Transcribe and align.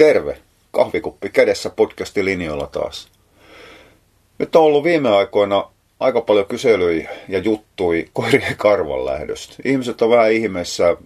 Terve! 0.00 0.38
Kahvikuppi 0.70 1.28
kädessä 1.28 1.70
podcasti 1.70 2.24
linjoilla 2.24 2.66
taas. 2.66 3.08
Nyt 4.38 4.56
on 4.56 4.62
ollut 4.62 4.84
viime 4.84 5.08
aikoina 5.08 5.70
aika 6.00 6.20
paljon 6.20 6.46
kyselyjä 6.46 7.10
ja 7.28 7.38
juttui 7.38 8.08
koirien 8.12 8.56
karvan 8.56 9.04
lähdöstä. 9.04 9.54
Ihmiset 9.64 10.02
on 10.02 10.10
vähän 10.10 10.32
ihmeessä. 10.32 10.96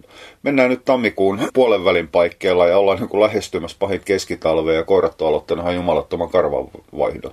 Mennään 0.42 0.70
nyt 0.70 0.84
tammikuun 0.84 1.38
puolen 1.54 1.84
välin 1.84 2.08
paikkeilla 2.08 2.66
ja 2.66 2.78
ollaan 2.78 2.98
niin 2.98 3.20
lähestymässä 3.20 3.76
pahin 3.80 4.00
keskitalvea 4.04 4.74
ja 4.74 4.84
koirat 4.84 5.22
on 5.22 5.28
aloittanut 5.28 5.62
ihan 5.62 5.74
jumalattoman 5.74 6.30
karvanvaihdon. 6.30 7.32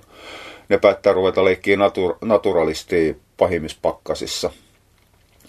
Ne 0.68 0.78
päättää 0.78 1.12
ruveta 1.12 1.44
leikkiä 1.44 1.76
natur- 1.76 2.16
naturalistia 2.20 3.14
pahimmissa 3.36 3.78
pakkasissa. 3.82 4.50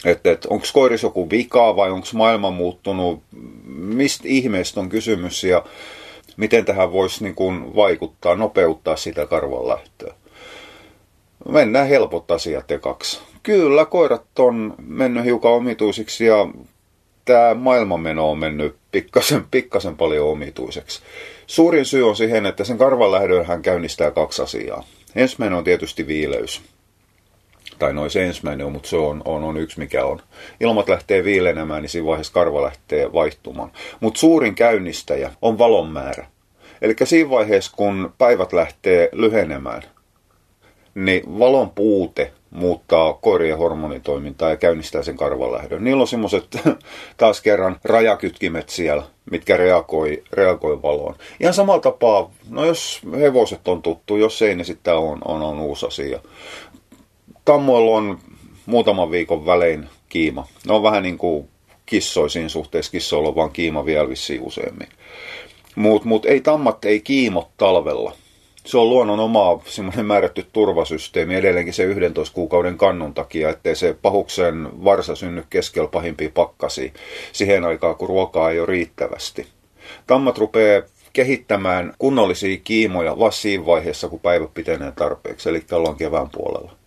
Että 0.06 0.32
et, 0.32 0.46
onko 0.46 0.66
koiris 0.74 1.04
joku 1.04 1.30
vika 1.30 1.76
vai 1.76 1.92
onko 1.92 2.08
maailma 2.14 2.52
muuttunut, 2.52 3.24
mistä 3.76 4.24
ihmeestä 4.28 4.80
on 4.80 4.90
kysymys 4.90 5.44
ja 5.44 5.64
miten 6.38 6.66
tähän 6.66 6.92
voisi 6.92 7.24
niin 7.24 7.36
kuin 7.36 7.76
vaikuttaa, 7.76 8.36
nopeuttaa 8.36 8.96
sitä 8.96 9.26
karvan 9.26 9.68
lähtöä. 9.68 10.14
Mennään 11.50 11.88
helpot 11.88 12.32
asiat 12.32 12.72
ekaksi. 12.72 13.20
Kyllä, 13.44 13.86
koirat 13.86 14.40
on 14.40 14.76
mennyt 14.88 15.26
hiukan 15.26 15.52
omituisiksi 15.52 16.26
ja 16.26 16.48
tämä 17.26 17.54
maailmanmeno 17.54 18.32
on 18.32 18.38
mennyt 18.38 18.76
pikkasen, 18.92 19.46
pikkasen 19.52 19.98
paljon 19.98 20.30
omituiseksi. 20.30 21.02
Suurin 21.48 21.86
syy 21.86 22.10
on 22.10 22.16
siihen, 22.16 22.46
että 22.46 22.64
sen 22.64 22.78
karvan 22.78 23.46
hän 23.46 23.62
käynnistää 23.62 24.12
kaksi 24.12 24.42
asiaa. 24.42 24.84
Ensimmäinen 25.16 25.58
on 25.58 25.64
tietysti 25.64 26.08
viileys 26.08 26.62
tai 27.84 27.94
noin 27.94 28.12
se 28.12 28.26
ensimmäinen 28.26 28.72
mutta 28.72 28.90
se 28.90 28.98
on, 28.98 29.22
on, 29.26 29.44
on 29.44 29.58
yksi 29.58 29.80
mikä 29.80 30.06
on. 30.06 30.20
Ilmat 30.60 30.90
lähtee 30.90 31.24
viilenemään, 31.24 31.82
niin 31.82 31.90
siinä 31.90 32.08
vaiheessa 32.08 32.34
karva 32.34 32.62
lähtee 32.62 33.14
vaihtumaan. 33.14 33.72
Mutta 34.00 34.20
suurin 34.20 34.56
käynnistäjä 34.56 35.32
on 35.42 35.58
valon 35.58 35.90
määrä. 35.90 36.28
Eli 36.82 36.96
siinä 37.04 37.30
vaiheessa, 37.30 37.72
kun 37.76 38.14
päivät 38.18 38.54
lähtee 38.54 39.10
lyhenemään, 39.12 39.82
niin 40.96 41.40
valon 41.40 41.70
puute 41.70 42.32
muuttaa 42.54 43.14
koirien 43.14 43.58
hormonitoimintaa 43.58 44.50
ja 44.50 44.58
käynnistää 44.58 45.04
sen 45.04 45.18
karvanlähdön. 45.18 45.84
Niillä 45.84 46.02
on 46.02 46.08
semmoiset 46.08 46.58
taas 47.18 47.42
kerran 47.42 47.80
rajakytkimet 47.84 48.70
siellä, 48.70 49.04
mitkä 49.32 49.58
reagoi, 49.58 50.24
reagoi 50.34 50.82
valoon. 50.82 51.16
Ihan 51.40 51.54
samalla 51.54 51.82
tapaa, 51.82 52.32
no 52.50 52.66
jos 52.66 53.02
hevoset 53.20 53.68
on 53.68 53.82
tuttu, 53.82 54.18
jos 54.18 54.42
ei, 54.42 54.56
niin 54.56 54.66
sitten 54.66 54.96
on, 54.96 55.20
on, 55.26 55.42
on 55.42 55.60
uusi 55.60 55.86
asia. 55.86 56.20
Tammoilla 57.46 57.98
on 57.98 58.20
muutaman 58.66 59.12
viikon 59.12 59.46
välein 59.46 59.90
kiima. 60.10 60.48
Ne 60.68 60.74
on 60.74 60.84
vähän 60.84 61.04
niin 61.04 61.18
kuin 61.18 61.50
kissoisiin 61.86 62.50
suhteessa. 62.50 62.92
Kissoilla 62.92 63.30
on 63.30 63.36
vaan 63.36 63.52
kiima 63.52 63.86
vielä 63.86 64.10
vissiin 64.10 64.42
useammin. 64.42 64.90
Mutta 65.76 66.08
mut 66.08 66.26
ei 66.26 66.42
tammat 66.42 66.86
ei 66.86 67.00
kiimo 67.00 67.52
talvella. 67.58 68.14
Se 68.66 68.78
on 68.78 68.90
luonnon 68.90 69.20
oma 69.20 69.60
semmoinen 69.66 70.06
määrätty 70.06 70.46
turvasysteemi 70.54 71.36
edelleenkin 71.36 71.74
se 71.74 71.84
11 71.84 72.36
kuukauden 72.36 72.78
kannun 72.78 73.14
takia, 73.14 73.50
ettei 73.50 73.76
se 73.76 73.96
pahuksen 74.02 74.84
varsa 74.84 75.16
synny 75.16 75.44
keskellä 75.50 75.88
pahimpia 75.88 76.30
pakkasi 76.34 76.94
siihen 77.32 77.64
aikaan, 77.64 77.96
kun 77.96 78.10
ruokaa 78.10 78.52
ei 78.52 78.60
ole 78.60 78.68
riittävästi. 78.68 79.48
Tammat 80.08 80.38
rupeaa 80.38 80.82
kehittämään 81.14 81.94
kunnollisia 82.00 82.58
kiimoja 82.64 83.20
vasta 83.20 83.42
siinä 83.42 83.66
vaiheessa, 83.66 84.10
kun 84.10 84.20
päivä 84.20 84.48
pitenee 84.54 84.92
tarpeeksi, 84.92 85.50
eli 85.50 85.64
ollaan 85.72 85.96
kevään 85.96 86.30
puolella. 86.30 86.83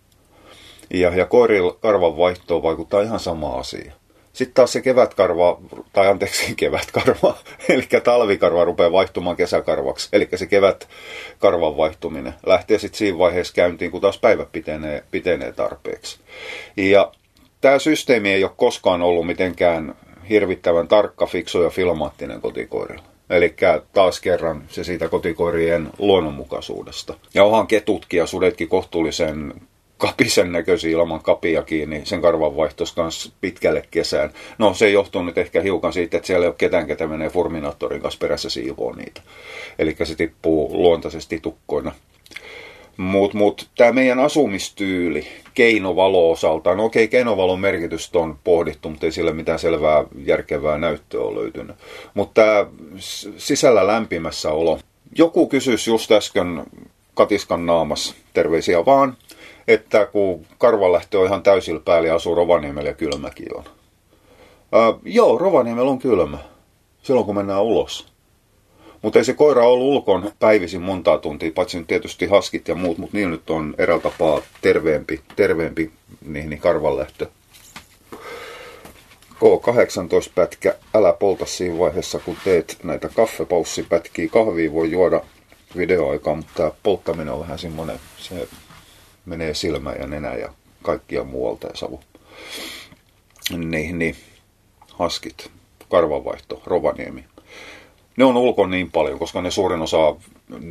Ja, 0.93 1.15
ja 1.15 1.25
koirikarvan 1.25 2.17
vaihtoon 2.17 2.63
vaikuttaa 2.63 3.01
ihan 3.01 3.19
sama 3.19 3.53
asia. 3.53 3.93
Sitten 4.33 4.53
taas 4.53 4.73
se 4.73 4.81
kevätkarva, 4.81 5.59
tai 5.93 6.07
anteeksi 6.07 6.55
kevätkarva, 6.55 7.37
eli 7.69 7.87
talvikarva 8.03 8.65
rupeaa 8.65 8.91
vaihtumaan 8.91 9.35
kesäkarvaksi. 9.35 10.09
Eli 10.13 10.29
se 10.35 10.45
kevätkarvan 10.45 11.77
vaihtuminen 11.77 12.33
lähtee 12.45 12.79
sitten 12.79 12.97
siinä 12.97 13.17
vaiheessa 13.17 13.53
käyntiin, 13.53 13.91
kun 13.91 14.01
taas 14.01 14.17
päivä 14.17 14.45
pitenee, 14.51 15.03
pitenee 15.11 15.51
tarpeeksi. 15.51 16.19
Ja 16.77 17.11
tämä 17.61 17.79
systeemi 17.79 18.31
ei 18.31 18.43
ole 18.43 18.51
koskaan 18.57 19.01
ollut 19.01 19.27
mitenkään 19.27 19.95
hirvittävän 20.29 20.87
tarkka, 20.87 21.25
fiksu 21.25 21.61
ja 21.61 21.69
filmaattinen 21.69 22.41
kotikoirilla. 22.41 23.03
Eli 23.29 23.55
taas 23.93 24.19
kerran 24.19 24.63
se 24.69 24.83
siitä 24.83 25.09
kotikoirien 25.09 25.89
luonnonmukaisuudesta. 25.97 27.13
Ja 27.33 27.43
onhan 27.43 27.67
ketutkin 27.67 28.17
ja 28.17 28.27
sudetkin 28.27 28.67
kohtuullisen 28.67 29.53
kapisen 29.97 30.51
näköisiä 30.51 30.91
ilman 30.91 31.23
kapia 31.23 31.63
kiinni 31.63 32.01
sen 32.03 32.21
karvan 32.21 32.57
vaihtos 32.57 32.93
kanssa 32.93 33.31
pitkälle 33.41 33.83
kesään. 33.91 34.29
No 34.57 34.73
se 34.73 34.89
johtuu 34.89 35.23
nyt 35.23 35.37
ehkä 35.37 35.61
hiukan 35.61 35.93
siitä, 35.93 36.17
että 36.17 36.27
siellä 36.27 36.43
ei 36.43 36.47
ole 36.47 36.55
ketään, 36.57 36.87
ketä 36.87 37.07
menee 37.07 37.29
Furminaattorin 37.29 38.01
kanssa 38.01 38.19
perässä 38.19 38.49
siivoa 38.49 38.95
niitä. 38.95 39.21
Eli 39.79 39.95
se 40.03 40.15
tippuu 40.15 40.69
luontaisesti 40.73 41.39
tukkoina. 41.39 41.91
Mutta 42.97 43.37
mut, 43.37 43.69
tämä 43.77 43.91
meidän 43.91 44.19
asumistyyli 44.19 45.27
keinovalo 45.53 46.31
osaltaan, 46.31 46.77
no 46.77 46.85
okei, 46.85 47.07
keinovalon 47.07 47.59
merkitystä 47.59 48.19
on 48.19 48.39
pohdittu, 48.43 48.89
mutta 48.89 49.05
ei 49.05 49.11
sillä 49.11 49.31
mitään 49.31 49.59
selvää 49.59 50.03
järkevää 50.25 50.77
näyttöä 50.77 51.21
ole 51.21 51.41
löytynyt. 51.41 51.75
Mutta 52.13 52.41
tämä 52.41 52.65
sisällä 53.37 53.87
lämpimässä 53.87 54.51
olo. 54.51 54.79
Joku 55.17 55.47
kysyisi 55.47 55.89
just 55.89 56.11
äsken 56.11 56.63
Katiskan 57.13 57.65
naamassa, 57.65 58.15
terveisiä 58.33 58.85
vaan, 58.85 59.17
että 59.67 60.05
kun 60.05 60.45
karvanlähtö 60.57 61.19
on 61.19 61.25
ihan 61.25 61.43
täysillä 61.43 61.79
päällä 61.79 62.07
ja 62.07 62.15
asuu 62.15 62.35
Rovaniemellä 62.35 62.89
ja 62.89 62.95
kylmäkin 62.95 63.57
on. 63.57 63.63
Ää, 64.71 64.93
joo, 65.03 65.37
Rovaniemellä 65.37 65.91
on 65.91 65.99
kylmä. 65.99 66.37
Silloin 67.03 67.25
kun 67.25 67.35
mennään 67.35 67.63
ulos. 67.63 68.07
Mutta 69.01 69.19
ei 69.19 69.25
se 69.25 69.33
koira 69.33 69.67
ollut 69.67 69.87
ulkon 69.87 70.31
päivisin 70.39 70.81
montaa 70.81 71.17
tuntia, 71.17 71.51
paitsi 71.55 71.77
nyt 71.77 71.87
tietysti 71.87 72.25
haskit 72.25 72.67
ja 72.67 72.75
muut, 72.75 72.97
mutta 72.97 73.17
niillä 73.17 73.31
nyt 73.31 73.49
on 73.49 73.75
eräällä 73.77 74.03
tapaa 74.03 74.41
terveempi, 74.61 75.21
terveempi 75.35 75.91
niin, 76.25 76.49
niin 76.49 76.61
karvanlähtö. 76.61 77.27
K18-pätkä, 79.35 80.75
älä 80.93 81.13
polta 81.13 81.45
siinä 81.45 81.79
vaiheessa, 81.79 82.19
kun 82.19 82.37
teet 82.43 82.77
näitä 82.83 83.09
kaffepaussipätkiä. 83.09 84.27
Kahvia 84.27 84.73
voi 84.73 84.91
juoda 84.91 85.21
videoaikaa, 85.77 86.35
mutta 86.35 86.53
tämä 86.55 86.71
polttaminen 86.83 87.33
on 87.33 87.39
vähän 87.39 87.59
semmoinen, 87.59 87.99
se 88.17 88.47
menee 89.27 89.53
silmä 89.53 89.93
ja 89.93 90.07
nenä 90.07 90.35
ja 90.35 90.53
kaikkia 90.81 91.23
muualta 91.23 91.67
ja 91.67 91.75
savu. 91.75 91.99
Niin, 93.57 93.99
niin, 93.99 94.15
haskit, 94.93 95.51
karvanvaihto, 95.89 96.61
Rovaniemi. 96.65 97.23
Ne 98.17 98.25
on 98.25 98.37
ulkon 98.37 98.71
niin 98.71 98.91
paljon, 98.91 99.19
koska 99.19 99.41
ne 99.41 99.51
suurin 99.51 99.81
osa 99.81 100.15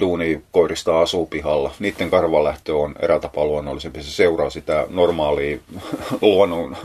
duunikoirista 0.01 1.01
asuu 1.01 1.27
pihalla. 1.27 1.75
Niiden 1.79 2.11
karvanlähtö 2.11 2.77
on 2.77 2.95
eräällä 3.01 3.23
tapaa 3.23 3.45
luonnollisempi. 3.45 4.03
Se 4.03 4.11
seuraa 4.11 4.51
sitä 4.51 4.87
normaalia 4.89 5.59
luonnon, 6.23 6.77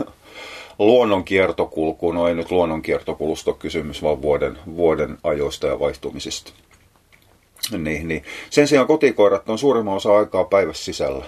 luonnon 0.78 1.24
kiertokulkua. 1.24 2.14
No 2.14 2.28
ei 2.28 2.34
nyt 2.34 2.50
luonnon 2.50 2.82
kiertokulusta 2.82 3.52
kysymys, 3.52 4.02
vaan 4.02 4.22
vuoden, 4.22 4.58
vuoden 4.76 5.18
ajoista 5.24 5.66
ja 5.66 5.80
vaihtumisista. 5.80 6.52
Niin, 7.78 8.08
niin. 8.08 8.24
Sen 8.50 8.68
sijaan 8.68 8.86
kotikoirat 8.86 9.48
on 9.48 9.58
suurimman 9.58 9.96
osa 9.96 10.16
aikaa 10.16 10.44
päivässä 10.44 10.84
sisällä 10.84 11.24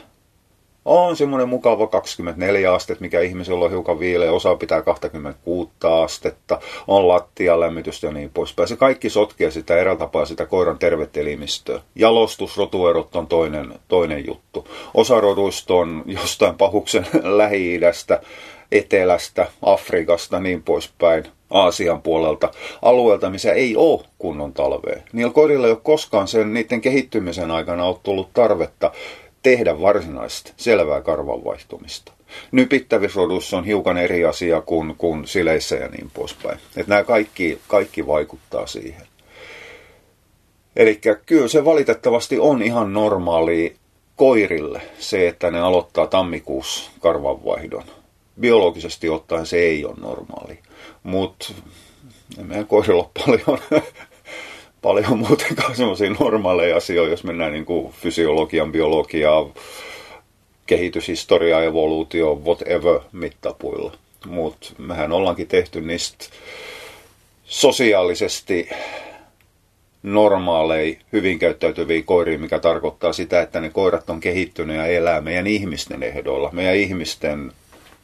on 0.84 1.16
semmoinen 1.16 1.48
mukava 1.48 1.86
24 1.86 2.74
astetta, 2.74 3.02
mikä 3.02 3.20
ihmisellä 3.20 3.64
on 3.64 3.70
hiukan 3.70 3.98
viileä, 3.98 4.32
osa 4.32 4.56
pitää 4.56 4.82
26 4.82 5.70
astetta, 5.82 6.60
on 6.88 7.08
lattialämmitystä 7.08 8.06
ja 8.06 8.12
niin 8.12 8.30
poispäin. 8.34 8.68
Se 8.68 8.76
kaikki 8.76 9.10
sotkee 9.10 9.50
sitä 9.50 9.76
eräällä 9.76 9.98
tapaa 9.98 10.24
sitä 10.24 10.46
koiran 10.46 10.78
tervettä 10.78 11.20
elimistöä. 11.20 11.80
Jalostus, 11.94 12.56
rotuerot 12.56 13.16
on 13.16 13.26
toinen, 13.26 13.74
toinen 13.88 14.26
juttu. 14.26 14.68
Osa 14.94 15.20
roduista 15.20 15.74
on 15.74 16.02
jostain 16.06 16.54
pahuksen 16.54 17.06
lähi-idästä, 17.38 18.20
etelästä, 18.72 19.46
Afrikasta, 19.62 20.40
niin 20.40 20.62
poispäin. 20.62 21.24
Aasian 21.50 22.02
puolelta, 22.02 22.50
alueelta, 22.82 23.30
missä 23.30 23.52
ei 23.52 23.76
ole 23.76 24.00
kunnon 24.18 24.52
talvea. 24.52 25.02
Niillä 25.12 25.32
koirilla 25.32 25.66
ei 25.66 25.72
ole 25.72 25.80
koskaan 25.82 26.28
sen 26.28 26.54
niiden 26.54 26.80
kehittymisen 26.80 27.50
aikana 27.50 27.84
ollut 27.84 28.02
tullut 28.02 28.28
tarvetta 28.32 28.92
tehdä 29.44 29.80
varsinaista 29.80 30.52
selvää 30.56 31.00
karvan 31.00 31.44
vaihtumista. 31.44 32.12
Nypittävisrodussa 32.52 33.58
on 33.58 33.64
hiukan 33.64 33.98
eri 33.98 34.24
asia 34.24 34.60
kuin, 34.60 34.94
kuin 34.98 35.26
sileissä 35.26 35.76
ja 35.76 35.88
niin 35.88 36.10
poispäin. 36.14 36.58
Että 36.76 36.90
nämä 36.90 37.04
kaikki, 37.04 37.60
kaikki 37.68 38.06
vaikuttaa 38.06 38.66
siihen. 38.66 39.06
Eli 40.76 41.00
kyllä 41.26 41.48
se 41.48 41.64
valitettavasti 41.64 42.38
on 42.38 42.62
ihan 42.62 42.92
normaali 42.92 43.76
koirille 44.16 44.82
se, 44.98 45.28
että 45.28 45.50
ne 45.50 45.60
aloittaa 45.60 46.06
tammikuussa 46.06 46.90
karvanvaihdon. 47.00 47.84
Biologisesti 48.40 49.08
ottaen 49.08 49.46
se 49.46 49.58
ei 49.58 49.84
ole 49.84 49.94
normaali. 50.00 50.58
Mutta 51.02 51.52
meidän 52.42 52.66
koirilla 52.66 53.02
on 53.02 53.10
paljon 53.26 53.58
paljon 54.84 55.18
muutenkaan 55.18 55.76
semmoisia 55.80 56.16
normaaleja 56.20 56.76
asioita, 56.76 57.10
jos 57.10 57.24
mennään 57.24 57.52
niin 57.52 57.64
kuin 57.64 57.92
fysiologian, 57.92 58.72
biologiaa, 58.72 59.50
kehityshistoriaa, 60.66 61.62
evoluutio, 61.62 62.34
whatever 62.34 63.00
mittapuilla. 63.12 63.92
Mutta 64.26 64.68
mehän 64.78 65.12
ollaankin 65.12 65.48
tehty 65.48 65.80
niistä 65.80 66.26
sosiaalisesti 67.44 68.68
normaalei, 70.02 70.98
hyvin 71.12 71.38
käyttäytyviä 71.38 72.02
koiria, 72.02 72.38
mikä 72.38 72.58
tarkoittaa 72.58 73.12
sitä, 73.12 73.42
että 73.42 73.60
ne 73.60 73.70
koirat 73.70 74.10
on 74.10 74.20
kehittynyt 74.20 74.76
ja 74.76 74.86
elää 74.86 75.20
meidän 75.20 75.46
ihmisten 75.46 76.02
ehdoilla, 76.02 76.50
meidän 76.52 76.76
ihmisten 76.76 77.52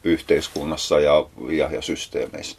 yhteiskunnassa 0.03 0.99
ja, 0.99 1.25
ja, 1.49 1.69
ja 1.71 1.81
systeemeissä. 1.81 2.57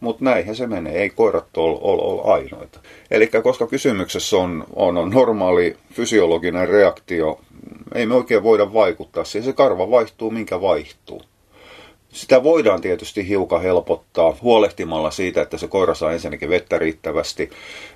Mutta 0.00 0.24
näinhän 0.24 0.56
se 0.56 0.66
menee, 0.66 1.02
ei 1.02 1.10
koirat 1.10 1.56
ole 1.56 1.78
ol, 1.80 1.98
ol 1.98 2.32
ainoita. 2.32 2.80
Eli 3.10 3.30
koska 3.42 3.66
kysymyksessä 3.66 4.36
on, 4.36 4.64
on, 4.76 4.96
on 4.96 5.10
normaali 5.10 5.76
fysiologinen 5.92 6.68
reaktio, 6.68 7.40
ei 7.94 8.06
me 8.06 8.14
oikein 8.14 8.42
voida 8.42 8.72
vaikuttaa 8.72 9.24
siihen. 9.24 9.44
Se 9.44 9.52
karva 9.52 9.90
vaihtuu, 9.90 10.30
minkä 10.30 10.60
vaihtuu. 10.60 11.22
Sitä 12.12 12.42
voidaan 12.42 12.80
tietysti 12.80 13.28
hiukan 13.28 13.62
helpottaa 13.62 14.36
huolehtimalla 14.42 15.10
siitä, 15.10 15.42
että 15.42 15.58
se 15.58 15.68
koira 15.68 15.94
saa 15.94 16.12
ensinnäkin 16.12 16.48
vettä 16.48 16.78
riittävästi. 16.78 17.50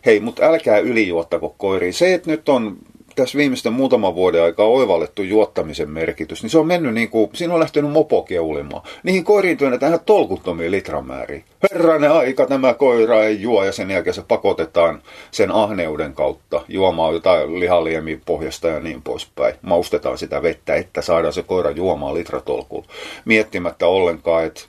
Hei, 0.06 0.20
mutta 0.20 0.44
älkää 0.44 0.78
ylijuottako 0.78 1.54
koiriin. 1.58 1.94
Se, 1.94 2.14
että 2.14 2.30
nyt 2.30 2.48
on 2.48 2.76
tässä 3.16 3.38
viimeisten 3.38 3.72
muutaman 3.72 4.14
vuoden 4.14 4.42
aikaa 4.42 4.66
oivallettu 4.66 5.22
juottamisen 5.22 5.90
merkitys, 5.90 6.42
niin 6.42 6.50
se 6.50 6.58
on 6.58 6.66
mennyt 6.66 6.94
niin 6.94 7.10
kuin, 7.10 7.30
siinä 7.34 7.54
on 7.54 7.60
lähtenyt 7.60 7.90
mopo 7.90 8.22
keulimaan. 8.22 8.82
Niihin 9.02 9.24
koiriin 9.24 9.56
työnnetään 9.56 10.00
tolkuttomia 10.06 10.70
litramääriä. 10.70 11.42
Herranen 11.72 12.12
aika, 12.12 12.46
tämä 12.46 12.74
koira 12.74 13.24
ei 13.24 13.40
juo 13.42 13.64
ja 13.64 13.72
sen 13.72 13.90
jälkeen 13.90 14.14
se 14.14 14.22
pakotetaan 14.28 15.02
sen 15.30 15.50
ahneuden 15.50 16.14
kautta 16.14 16.62
juomaan 16.68 17.14
jotain 17.14 17.60
lihaliemin 17.60 18.22
pohjasta 18.26 18.68
ja 18.68 18.80
niin 18.80 19.02
poispäin. 19.02 19.54
Maustetaan 19.62 20.18
sitä 20.18 20.42
vettä, 20.42 20.74
että 20.74 21.02
saadaan 21.02 21.32
se 21.32 21.42
koira 21.42 21.70
juomaan 21.70 22.14
litratolkulla. 22.14 22.86
Miettimättä 23.24 23.86
ollenkaan, 23.86 24.44
että 24.44 24.60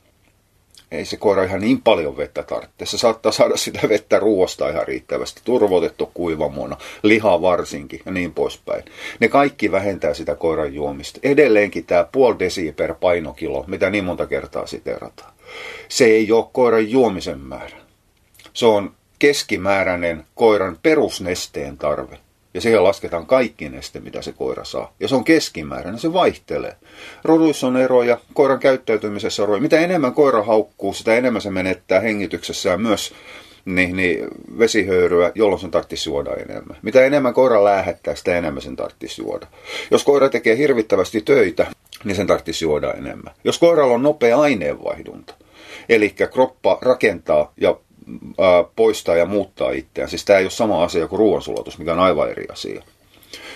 ei 0.92 1.06
se 1.06 1.18
koira 1.18 1.44
ihan 1.44 1.62
niin 1.62 1.82
paljon 1.82 2.18
vettä 2.18 2.44
tarvitse. 2.44 2.86
Se 2.86 2.98
saattaa 2.98 3.32
saada 3.32 3.58
sitä 3.58 3.90
vettä 3.90 4.20
ruoasta 4.20 4.70
ihan 4.70 4.88
riittävästi, 4.88 5.42
turvotettu 5.44 6.12
kuivamuona, 6.14 6.78
liha 7.04 7.42
varsinkin 7.42 8.02
ja 8.06 8.12
niin 8.12 8.34
poispäin. 8.34 8.84
Ne 9.20 9.28
kaikki 9.28 9.72
vähentää 9.72 10.14
sitä 10.14 10.36
koiran 10.36 10.74
juomista. 10.74 11.20
Edelleenkin 11.24 11.86
tämä 11.86 12.08
puoli 12.12 12.40
desi 12.40 12.72
per 12.72 12.96
painokilo, 12.96 13.64
mitä 13.68 13.90
niin 13.90 14.04
monta 14.04 14.28
kertaa 14.28 14.68
siterataan. 14.68 15.34
Se 15.90 16.06
ei 16.06 16.32
ole 16.32 16.46
koiran 16.52 16.90
juomisen 16.92 17.40
määrä. 17.40 17.78
Se 18.54 18.66
on 18.66 18.92
keskimääräinen 19.20 20.26
koiran 20.36 20.78
perusnesteen 20.84 21.78
tarve 21.78 22.25
ja 22.56 22.62
siihen 22.62 22.84
lasketaan 22.84 23.25
kaikki 23.25 23.69
neste, 23.69 24.00
mitä 24.00 24.22
se 24.22 24.31
koira 24.31 24.63
saa. 24.63 24.94
Ja 25.00 25.07
se 25.07 25.16
on 25.16 25.24
keskimääräinen, 25.24 26.00
se 26.00 26.13
vaihtelee. 26.13 26.75
Roduissa 27.24 27.68
on 27.68 27.78
eroja, 27.78 28.18
koiran 28.34 28.60
käyttäytymisessä 28.60 29.44
on 29.44 29.48
eroja. 29.48 29.62
Mitä 29.62 29.80
enemmän 29.80 30.13
koira 30.13 30.44
haukkuu, 30.44 30.94
sitä 30.94 31.16
enemmän 31.16 31.42
se 31.42 31.50
menettää 31.50 32.00
hengityksessään 32.00 32.81
myös 32.81 33.13
niin, 33.66 33.96
niin 33.96 34.28
vesihöyryä, 34.60 35.31
jolloin 35.36 35.62
sen 35.62 35.72
tarvitsisi 35.72 36.10
juoda 36.10 36.34
enemmän. 36.34 36.78
Mitä 36.81 37.06
enemmän 37.06 37.34
koira 37.34 37.63
lähettää, 37.63 38.16
sitä 38.16 38.38
enemmän 38.38 38.62
sen 38.62 38.75
tarvitsisi 38.75 39.22
juoda. 39.22 39.48
Jos 39.92 40.04
koira 40.04 40.30
tekee 40.30 40.58
hirvittävästi 40.58 41.22
töitä, 41.22 41.68
niin 42.04 42.16
sen 42.16 42.28
tarvitsisi 42.28 42.66
juoda 42.66 42.94
enemmän. 42.94 43.34
Jos 43.44 43.60
koiralla 43.60 43.94
on 43.94 44.04
nopea 44.04 44.40
aineenvaihdunta, 44.40 45.34
eli 45.90 46.16
kroppa 46.31 46.78
rakentaa 46.81 47.54
ja 47.62 47.78
poistaa 48.75 49.16
ja 49.16 49.25
muuttaa 49.25 49.72
itseään. 49.72 50.10
Siis 50.10 50.25
tämä 50.25 50.40
ei 50.40 50.46
ole 50.46 50.52
sama 50.52 50.84
asia 50.84 51.07
kuin 51.07 51.19
ruoansulatus, 51.19 51.78
mikä 51.78 51.94
on 51.94 52.00
aivan 52.00 52.30
eri 52.30 52.46
asia. 52.52 52.84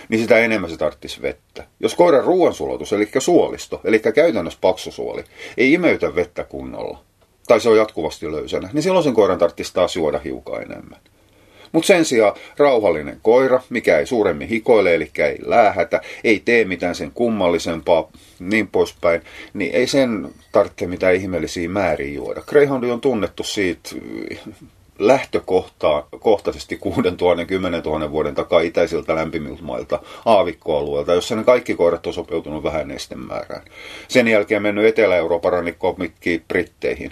Niin 0.10 0.22
sitä 0.22 0.38
enemmän 0.38 0.70
se 0.70 0.78
tarvitsisi 0.78 1.22
vettä. 1.22 1.68
Jos 1.80 1.96
koiran 1.96 2.24
ruoansulatus, 2.24 2.94
eli 2.94 3.10
suolisto, 3.20 3.82
eli 3.84 4.00
käytännössä 4.00 4.60
paksusuoli, 4.62 5.24
ei 5.58 5.74
imeytä 5.74 6.16
vettä 6.16 6.44
kunnolla, 6.44 7.00
tai 7.48 7.60
se 7.60 7.70
on 7.70 7.78
jatkuvasti 7.78 8.32
löysänä, 8.32 8.70
niin 8.74 8.84
silloin 8.84 9.04
sen 9.04 9.14
koiran 9.14 9.40
tarvitsisi 9.40 9.74
taas 9.74 9.96
juoda 9.96 10.20
hiukan 10.20 10.62
enemmän. 10.62 11.00
Mutta 11.72 11.88
sen 11.88 12.06
sijaan 12.06 12.36
rauhallinen 12.58 13.20
koira, 13.22 13.62
mikä 13.70 14.00
ei 14.00 14.06
suuremmin 14.06 14.48
hikoile, 14.48 14.96
eli 14.96 15.12
ei 15.18 15.38
läähätä, 15.46 16.02
ei 16.24 16.42
tee 16.46 16.66
mitään 16.66 16.96
sen 16.96 17.12
kummallisempaa, 17.12 18.10
niin 18.40 18.68
poispäin, 18.68 19.22
niin 19.54 19.76
ei 19.76 19.88
sen 19.88 20.30
tarvitse 20.52 20.88
mitään 20.88 21.16
ihmeellisiä 21.16 21.70
määriä 21.70 22.14
juoda. 22.14 22.42
Greyhound 22.42 22.84
on 22.84 23.02
tunnettu 23.02 23.44
siitä 23.44 23.90
lähtökohtaisesti 25.00 26.78
6000 26.78 27.46
10 27.46 27.84
000 27.84 28.12
vuoden 28.12 28.36
takaa 28.36 28.60
itäisiltä 28.60 29.16
lämpimiltä 29.16 29.64
mailta, 29.64 30.00
aavikkoalueelta, 30.26 31.14
jossa 31.14 31.36
ne 31.36 31.44
kaikki 31.44 31.76
koirat 31.76 32.08
on 32.08 32.14
sopeutunut 32.14 32.64
vähän 32.64 32.88
nestemäärään. 32.88 33.62
Sen 34.08 34.28
jälkeen 34.28 34.62
mennyt 34.62 34.86
Etelä-Euroopan 34.86 35.52
rannikkoon 35.52 35.96
mitkin 35.98 36.44
Britteihin 36.48 37.12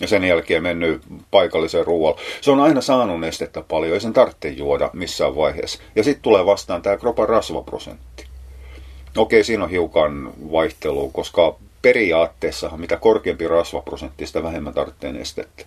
ja 0.00 0.08
sen 0.08 0.24
jälkeen 0.24 0.62
mennyt 0.62 1.02
paikalliseen 1.30 1.86
ruoalle. 1.86 2.20
Se 2.40 2.50
on 2.50 2.60
aina 2.60 2.80
saanut 2.80 3.20
nestettä 3.20 3.60
paljon, 3.60 3.94
ei 3.94 4.00
sen 4.00 4.12
tarvitse 4.12 4.48
juoda 4.48 4.90
missään 4.92 5.36
vaiheessa. 5.36 5.78
Ja 5.96 6.04
sitten 6.04 6.22
tulee 6.22 6.46
vastaan 6.46 6.82
tämä 6.82 6.96
kropan 6.96 7.28
rasvaprosentti. 7.28 8.26
Okei, 9.16 9.44
siinä 9.44 9.64
on 9.64 9.70
hiukan 9.70 10.32
vaihtelua, 10.52 11.10
koska 11.12 11.56
periaatteessa 11.82 12.70
mitä 12.76 12.96
korkeampi 12.96 13.48
rasvaprosentti, 13.48 14.26
sitä 14.26 14.42
vähemmän 14.42 14.74
tarvitsee 14.74 15.12
nestettä. 15.12 15.64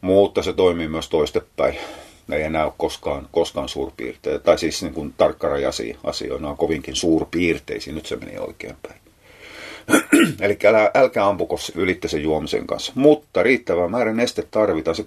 Mutta 0.00 0.42
se 0.42 0.52
toimii 0.52 0.88
myös 0.88 1.08
toistepäin. 1.08 1.78
Ne 2.28 2.36
ei 2.36 2.42
enää 2.42 2.64
ole 2.64 2.72
koskaan, 2.76 3.28
koskaan 3.32 3.68
suurpiirteitä, 3.68 4.38
tai 4.38 4.58
siis 4.58 4.82
niin 4.82 4.94
kuin 4.94 5.14
tarkkarajaisia 5.16 5.98
asioita, 6.04 6.42
ne 6.42 6.48
on 6.48 6.56
kovinkin 6.56 6.96
suurpiirteisiä, 6.96 7.94
nyt 7.94 8.06
se 8.06 8.16
meni 8.16 8.38
oikein 8.38 8.76
päin. 8.82 9.03
Eli 10.40 10.58
älä, 10.64 10.90
älkää 10.94 11.26
ampuko 11.26 11.56
ylitte 11.74 12.08
sen 12.08 12.22
juomisen 12.22 12.66
kanssa. 12.66 12.92
Mutta 12.94 13.42
riittävä 13.42 13.88
määrä 13.88 14.12
neste 14.12 14.42
tarvitaan. 14.50 14.94
Se, 14.94 15.06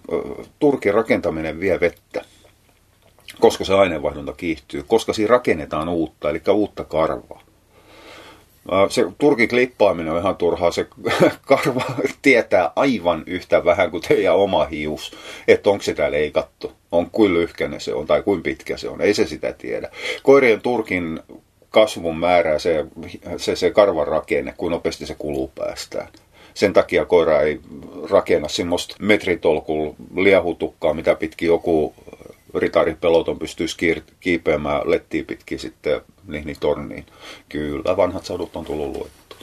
turkin 0.60 0.94
rakentaminen 0.94 1.60
vie 1.60 1.80
vettä, 1.80 2.26
koska 3.40 3.66
se 3.66 3.74
aineenvaihdunta 3.74 4.34
kiihtyy, 4.34 4.84
koska 4.88 5.14
siinä 5.14 5.30
rakennetaan 5.30 5.90
uutta, 5.90 6.30
eli 6.30 6.42
uutta 6.54 6.84
karvaa. 6.84 7.42
Se 8.90 9.06
turkin 9.18 9.50
klippaaminen 9.50 10.14
on 10.14 10.20
ihan 10.20 10.36
turhaa. 10.36 10.72
Se 10.72 10.88
karva 11.46 11.84
tietää 12.22 12.72
aivan 12.76 13.24
yhtä 13.26 13.66
vähän 13.66 13.92
kuin 13.92 14.04
teidän 14.08 14.36
oma 14.36 14.66
hius, 14.66 15.12
että 15.48 15.70
onko 15.70 15.84
sitä 15.84 16.12
leikattu, 16.12 16.72
on 16.92 17.10
kuin 17.12 17.34
lyhkäinen 17.34 17.82
se 17.82 17.94
on 17.94 18.08
tai 18.08 18.24
kuin 18.24 18.44
pitkä 18.44 18.78
se 18.78 18.90
on. 18.90 19.02
Ei 19.02 19.14
se 19.14 19.28
sitä 19.28 19.54
tiedä. 19.54 19.90
Koirien 20.24 20.62
turkin 20.62 21.20
kasvun 21.70 22.18
määrää 22.18 22.60
se, 22.60 22.86
se, 23.38 23.56
se 23.56 23.72
karvan 23.72 24.08
rakenne, 24.08 24.54
kuin 24.58 24.72
nopeasti 24.72 25.06
se 25.06 25.16
kuluu 25.16 25.52
päästään. 25.56 26.08
Sen 26.54 26.74
takia 26.74 27.06
koira 27.06 27.42
ei 27.42 27.60
rakenna 28.10 28.48
semmoista 28.48 28.96
metritolkul 29.00 29.92
liehutukkaa, 30.16 30.94
mitä 30.94 31.16
pitkin 31.16 31.48
joku 31.48 31.94
ritaripeloton 32.56 33.40
pystyisi 33.40 33.78
kiipeämään 34.20 34.82
lettiin 34.86 35.26
pitkin 35.26 35.60
sitten 35.60 36.02
niihin 36.28 36.56
torniin. 36.60 37.06
Kyllä, 37.50 37.98
vanhat 37.98 38.26
sadut 38.26 38.56
on 38.56 38.66
tullut 38.66 38.98
luettu. 38.98 39.36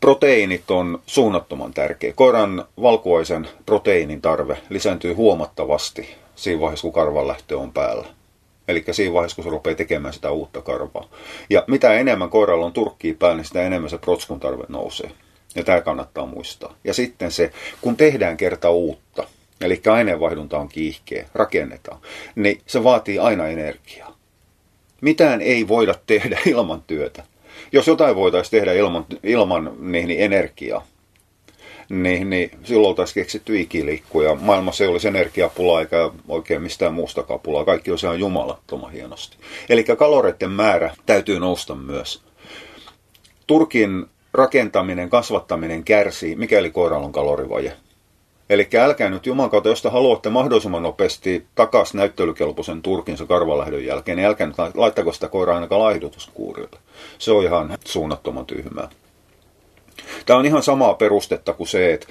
Proteiinit 0.00 0.70
on 0.70 1.02
suunnattoman 1.06 1.74
tärkeä. 1.74 2.12
Koiran 2.12 2.64
valkuaisen 2.82 3.48
proteiinin 3.66 4.20
tarve 4.20 4.58
lisääntyy 4.68 5.12
huomattavasti 5.12 6.14
siinä 6.36 6.60
vaiheessa, 6.60 6.82
kun 6.82 6.92
karvan 6.92 7.28
lähtö 7.28 7.58
on 7.58 7.72
päällä. 7.72 8.06
Eli 8.68 8.84
siinä 8.90 9.14
vaiheessa, 9.14 9.34
kun 9.34 9.44
se 9.44 9.50
rupeaa 9.50 9.76
tekemään 9.76 10.14
sitä 10.14 10.30
uutta 10.30 10.62
karvaa. 10.62 11.08
Ja 11.50 11.64
mitä 11.66 11.92
enemmän 11.92 12.30
koiralla 12.30 12.66
on 12.66 12.72
turkkiä 12.72 13.14
päällä, 13.18 13.36
niin 13.36 13.44
sitä 13.44 13.62
enemmän 13.62 13.90
se 13.90 13.98
protskun 13.98 14.40
tarve 14.40 14.64
nousee. 14.68 15.10
Ja 15.54 15.64
tämä 15.64 15.80
kannattaa 15.80 16.26
muistaa. 16.26 16.74
Ja 16.84 16.94
sitten 16.94 17.32
se, 17.32 17.52
kun 17.80 17.96
tehdään 17.96 18.36
kerta 18.36 18.70
uutta, 18.70 19.28
eli 19.60 19.82
aineenvaihdunta 19.92 20.58
on 20.58 20.68
kiihkeä, 20.68 21.28
rakennetaan, 21.34 21.98
niin 22.34 22.60
se 22.66 22.84
vaatii 22.84 23.18
aina 23.18 23.46
energiaa. 23.46 24.16
Mitään 25.00 25.40
ei 25.40 25.68
voida 25.68 25.94
tehdä 26.06 26.38
ilman 26.46 26.82
työtä. 26.86 27.22
Jos 27.72 27.86
jotain 27.86 28.16
voitaisiin 28.16 28.50
tehdä 28.50 28.72
ilman, 28.72 29.06
ilman 29.22 29.76
niin, 29.80 30.08
niin 30.08 30.20
energiaa, 30.20 30.86
niin, 31.88 32.30
niin 32.30 32.50
silloin 32.64 32.88
oltaisiin 32.88 33.14
keksitty 33.14 33.60
ikiliikkuja. 33.60 34.34
Maailmassa 34.34 34.84
ei 34.84 34.90
olisi 34.90 35.08
energiapulaa 35.08 35.80
eikä 35.80 36.10
oikein 36.28 36.62
mistään 36.62 36.94
muustakaan 36.94 37.40
pulaa. 37.40 37.64
Kaikki 37.64 37.90
on 37.90 37.98
ihan 38.02 38.20
jumalattoman 38.20 38.92
hienosti. 38.92 39.36
Eli 39.68 39.84
kaloreiden 39.84 40.50
määrä 40.50 40.94
täytyy 41.06 41.40
nousta 41.40 41.74
myös. 41.74 42.22
Turkin 43.46 44.06
rakentaminen, 44.32 45.10
kasvattaminen 45.10 45.84
kärsii, 45.84 46.36
mikäli 46.36 46.70
koiralla 46.70 47.06
on 47.06 47.12
kalorivaje. 47.12 47.72
Eli 48.50 48.68
älkää 48.78 49.10
nyt 49.10 49.26
Jumalan 49.26 49.50
kautta, 49.50 49.68
jos 49.68 49.82
te 49.82 49.88
haluatte 49.88 50.30
mahdollisimman 50.30 50.82
nopeasti 50.82 51.46
takaisin 51.54 51.98
näyttelykelpoisen 51.98 52.82
turkinsa 52.82 53.26
karvalähdön 53.26 53.84
jälkeen, 53.84 54.16
niin 54.16 54.26
älkää 54.26 54.46
nyt 54.46 54.56
laittako 54.74 55.12
sitä 55.12 55.28
koiraa 55.28 55.54
ainakaan 55.54 55.80
laihdutuskuurille. 55.80 56.78
Se 57.18 57.32
on 57.32 57.44
ihan 57.44 57.78
suunnattoman 57.84 58.46
tyhmää. 58.46 58.88
Tämä 60.26 60.38
on 60.38 60.46
ihan 60.46 60.62
samaa 60.62 60.94
perustetta 60.94 61.52
kuin 61.52 61.68
se, 61.68 61.92
että, 61.92 62.06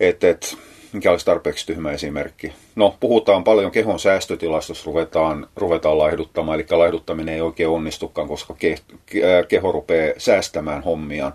että, 0.00 0.30
että 0.30 0.46
mikä 0.92 1.10
olisi 1.10 1.26
tarpeeksi 1.26 1.66
tyhmä 1.66 1.92
esimerkki. 1.92 2.52
No, 2.76 2.96
puhutaan 3.00 3.44
paljon 3.44 3.70
kehon 3.70 4.00
säästötilasta, 4.00 4.70
jos 4.70 4.86
ruvetaan, 4.86 5.46
ruvetaan 5.56 5.98
laihduttamaan, 5.98 6.60
eli 6.60 6.66
laihduttaminen 6.70 7.34
ei 7.34 7.40
oikein 7.40 7.68
onnistukaan, 7.68 8.28
koska 8.28 8.54
ke, 8.58 8.74
keho 9.48 9.72
rupeaa 9.72 10.14
säästämään 10.18 10.82
hommiaan 10.82 11.32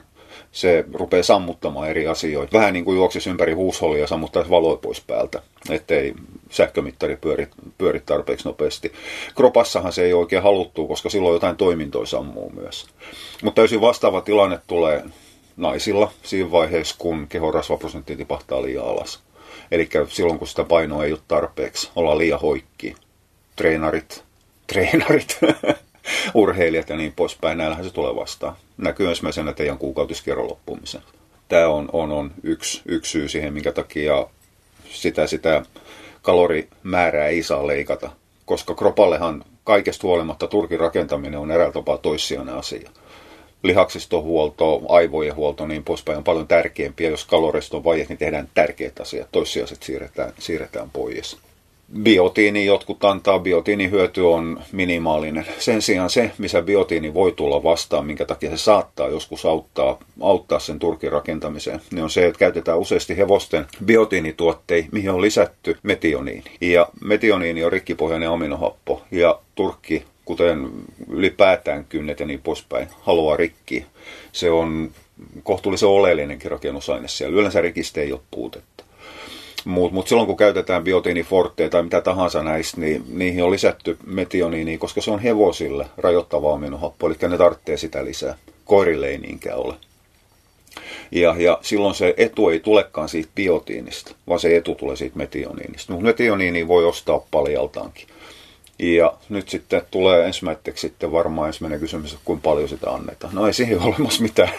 se 0.52 0.86
rupeaa 0.94 1.24
sammuttamaan 1.24 1.90
eri 1.90 2.08
asioita. 2.08 2.58
Vähän 2.58 2.74
niin 2.74 2.86
kuin 2.86 2.96
juoksisi 2.96 3.30
ympäri 3.30 3.54
huushollia 3.54 4.02
ja 4.02 4.08
sammuttaisi 4.08 4.50
valoa 4.50 4.78
pois 4.78 5.02
päältä, 5.02 5.42
ettei 5.70 6.14
sähkömittari 6.50 7.16
pyöri, 7.16 7.48
pyöri 7.78 8.00
tarpeeksi 8.06 8.46
nopeasti. 8.46 8.94
Kropassahan 9.36 9.94
se 9.94 10.04
ei 10.04 10.14
oikein 10.14 10.44
haluttu, 10.44 10.88
koska 10.88 11.10
silloin 11.10 11.34
jotain 11.34 11.58
toimintoja 11.58 12.06
sammuu 12.06 12.50
myös. 12.50 12.86
Mutta 13.44 13.62
täysin 13.62 13.82
vastaava 13.82 14.22
tilanne 14.22 14.60
tulee 14.68 15.04
naisilla 15.58 16.12
siinä 16.24 16.52
vaiheessa, 16.52 16.96
kun 16.98 17.28
kehon 17.28 17.54
rasvaprosentti 17.54 18.16
tipahtaa 18.16 18.62
liian 18.62 18.86
alas. 18.86 19.20
Eli 19.72 19.90
silloin, 20.08 20.40
kun 20.40 20.48
sitä 20.48 20.64
painoa 20.64 21.06
ei 21.06 21.12
ole 21.12 21.20
tarpeeksi, 21.28 21.90
ollaan 21.96 22.18
liian 22.18 22.40
hoikki. 22.40 22.96
Treenarit, 23.56 24.24
treenarit, 24.74 25.40
urheilijat 26.34 26.90
ja 26.90 26.96
niin 26.96 27.14
poispäin, 27.16 27.58
näillähän 27.58 27.86
se 27.86 27.94
tulee 27.94 28.16
vastaan. 28.16 28.56
Näkyy 28.78 29.10
ensimmäisenä 29.10 29.54
teidän 29.54 29.78
kuukautiskierron 29.78 30.50
loppumisen. 30.50 31.02
Tämä 31.50 31.68
on, 31.68 31.90
on, 31.94 32.12
on 32.12 32.32
yksi, 32.44 32.82
yksi 32.86 33.12
syy 33.12 33.30
siihen, 33.30 33.54
minkä 33.54 33.72
takia 33.72 34.28
sitä, 34.90 35.28
sitä 35.28 35.66
kalorimäärää 36.22 37.28
ei 37.28 37.44
saa 37.44 37.68
leikata. 37.68 38.12
Koska 38.46 38.76
kropallehan 38.76 39.46
kaikesta 39.64 40.08
huolimatta 40.08 40.48
turkin 40.48 40.80
rakentaminen 40.80 41.40
on 41.40 41.52
eräällä 41.52 41.74
tapaa 41.74 41.98
toissijainen 41.98 42.56
asia 42.56 42.90
lihaksistohuolto, 43.64 44.82
aivojen 44.90 45.36
huolto 45.36 45.68
niin 45.68 45.84
poispäin 45.84 46.18
on 46.18 46.24
paljon 46.24 46.48
tärkeämpiä. 46.48 47.10
Jos 47.10 47.26
kalorista 47.26 47.78
on 47.78 47.84
vaje, 47.84 48.06
niin 48.10 48.18
tehdään 48.18 48.50
tärkeät 48.54 49.00
asiat. 49.00 49.28
Toissijaiset 49.32 49.84
siirretään, 49.84 50.34
siirretään 50.40 50.90
pois. 50.90 51.38
Biotiini 52.04 52.66
jotkut 52.66 53.06
antaa, 53.06 53.40
biotiinin 53.40 53.92
hyöty 53.92 54.22
on 54.22 54.62
minimaalinen. 54.72 55.46
Sen 55.60 55.82
sijaan 55.82 56.10
se, 56.10 56.32
missä 56.38 56.62
biotiini 56.62 57.14
voi 57.14 57.32
tulla 57.32 57.64
vastaan, 57.64 58.06
minkä 58.06 58.26
takia 58.26 58.50
se 58.50 58.58
saattaa 58.58 59.10
joskus 59.10 59.46
auttaa, 59.46 60.00
auttaa 60.22 60.60
sen 60.60 60.80
turkin 60.80 61.12
rakentamiseen, 61.12 61.82
niin 61.92 62.04
on 62.04 62.10
se, 62.10 62.26
että 62.26 62.40
käytetään 62.40 62.80
useasti 62.80 63.18
hevosten 63.18 63.66
biotiinituotteita, 63.86 64.90
mihin 64.92 65.12
on 65.12 65.22
lisätty 65.22 65.78
metioniini. 65.84 66.52
Ja 66.62 66.88
metioniini 67.04 67.64
on 67.64 67.72
rikkipohjainen 67.72 68.30
aminohappo, 68.30 69.02
ja 69.12 69.40
turkki 69.56 70.06
kuten 70.26 70.70
ylipäätään 71.10 71.86
kynnet 71.90 72.20
ja 72.20 72.26
niin 72.26 72.42
poispäin, 72.42 72.88
haluaa 73.02 73.38
rikki. 73.38 73.86
Se 74.32 74.52
on 74.52 74.92
kohtuullisen 75.44 75.90
oleellinenkin 75.90 76.52
rakennusaine 76.52 77.08
siellä. 77.08 77.40
Yleensä 77.40 77.62
rikistä 77.62 78.02
ei 78.02 78.14
ole 78.14 78.22
puutetta. 78.32 78.84
Mutta 79.66 79.96
mut 79.96 80.08
silloin 80.08 80.28
kun 80.28 80.38
käytetään 80.38 80.84
biotiinifortteja 80.84 81.70
tai 81.70 81.84
mitä 81.84 82.02
tahansa 82.02 82.44
näistä, 82.44 82.82
niin 82.82 83.04
niihin 83.08 83.44
on 83.44 83.52
lisätty 83.52 83.98
metioniini, 84.06 84.78
koska 84.78 85.02
se 85.02 85.12
on 85.12 85.20
hevosille 85.20 85.86
rajoittava 85.98 86.54
aminohappo, 86.54 87.08
eli 87.08 87.16
ne 87.30 87.38
tarvitsee 87.38 87.78
sitä 87.78 88.06
lisää. 88.06 88.38
Koirille 88.66 89.08
ei 89.08 89.18
niinkään 89.18 89.58
ole. 89.58 89.76
Ja, 91.12 91.36
ja 91.38 91.60
silloin 91.62 91.96
se 91.96 92.14
etu 92.18 92.50
ei 92.50 92.60
tulekaan 92.60 93.10
siitä 93.10 93.30
biotiinista, 93.36 94.16
vaan 94.28 94.40
se 94.40 94.58
etu 94.58 94.76
tulee 94.76 94.96
siitä 94.96 95.18
metioniinista. 95.18 95.94
Mutta 95.94 96.06
metioniini 96.06 96.68
voi 96.68 96.86
ostaa 96.86 97.26
paljaltaankin. 97.32 98.08
Ja 98.80 99.14
nyt 99.30 99.50
sitten 99.50 99.82
tulee 99.92 100.26
ensimmäiseksi 100.26 100.82
sitten 100.82 101.12
varmaan 101.12 101.48
ensimmäinen 101.48 101.80
kysymys, 101.80 102.14
että 102.14 102.26
kuinka 102.26 102.44
paljon 102.44 102.70
sitä 102.70 102.92
annetaan. 102.92 103.36
No 103.36 103.48
ei 103.48 103.54
siihen 103.54 103.80
ole 103.82 103.96
olemassa 103.96 104.24
mitään, 104.24 104.50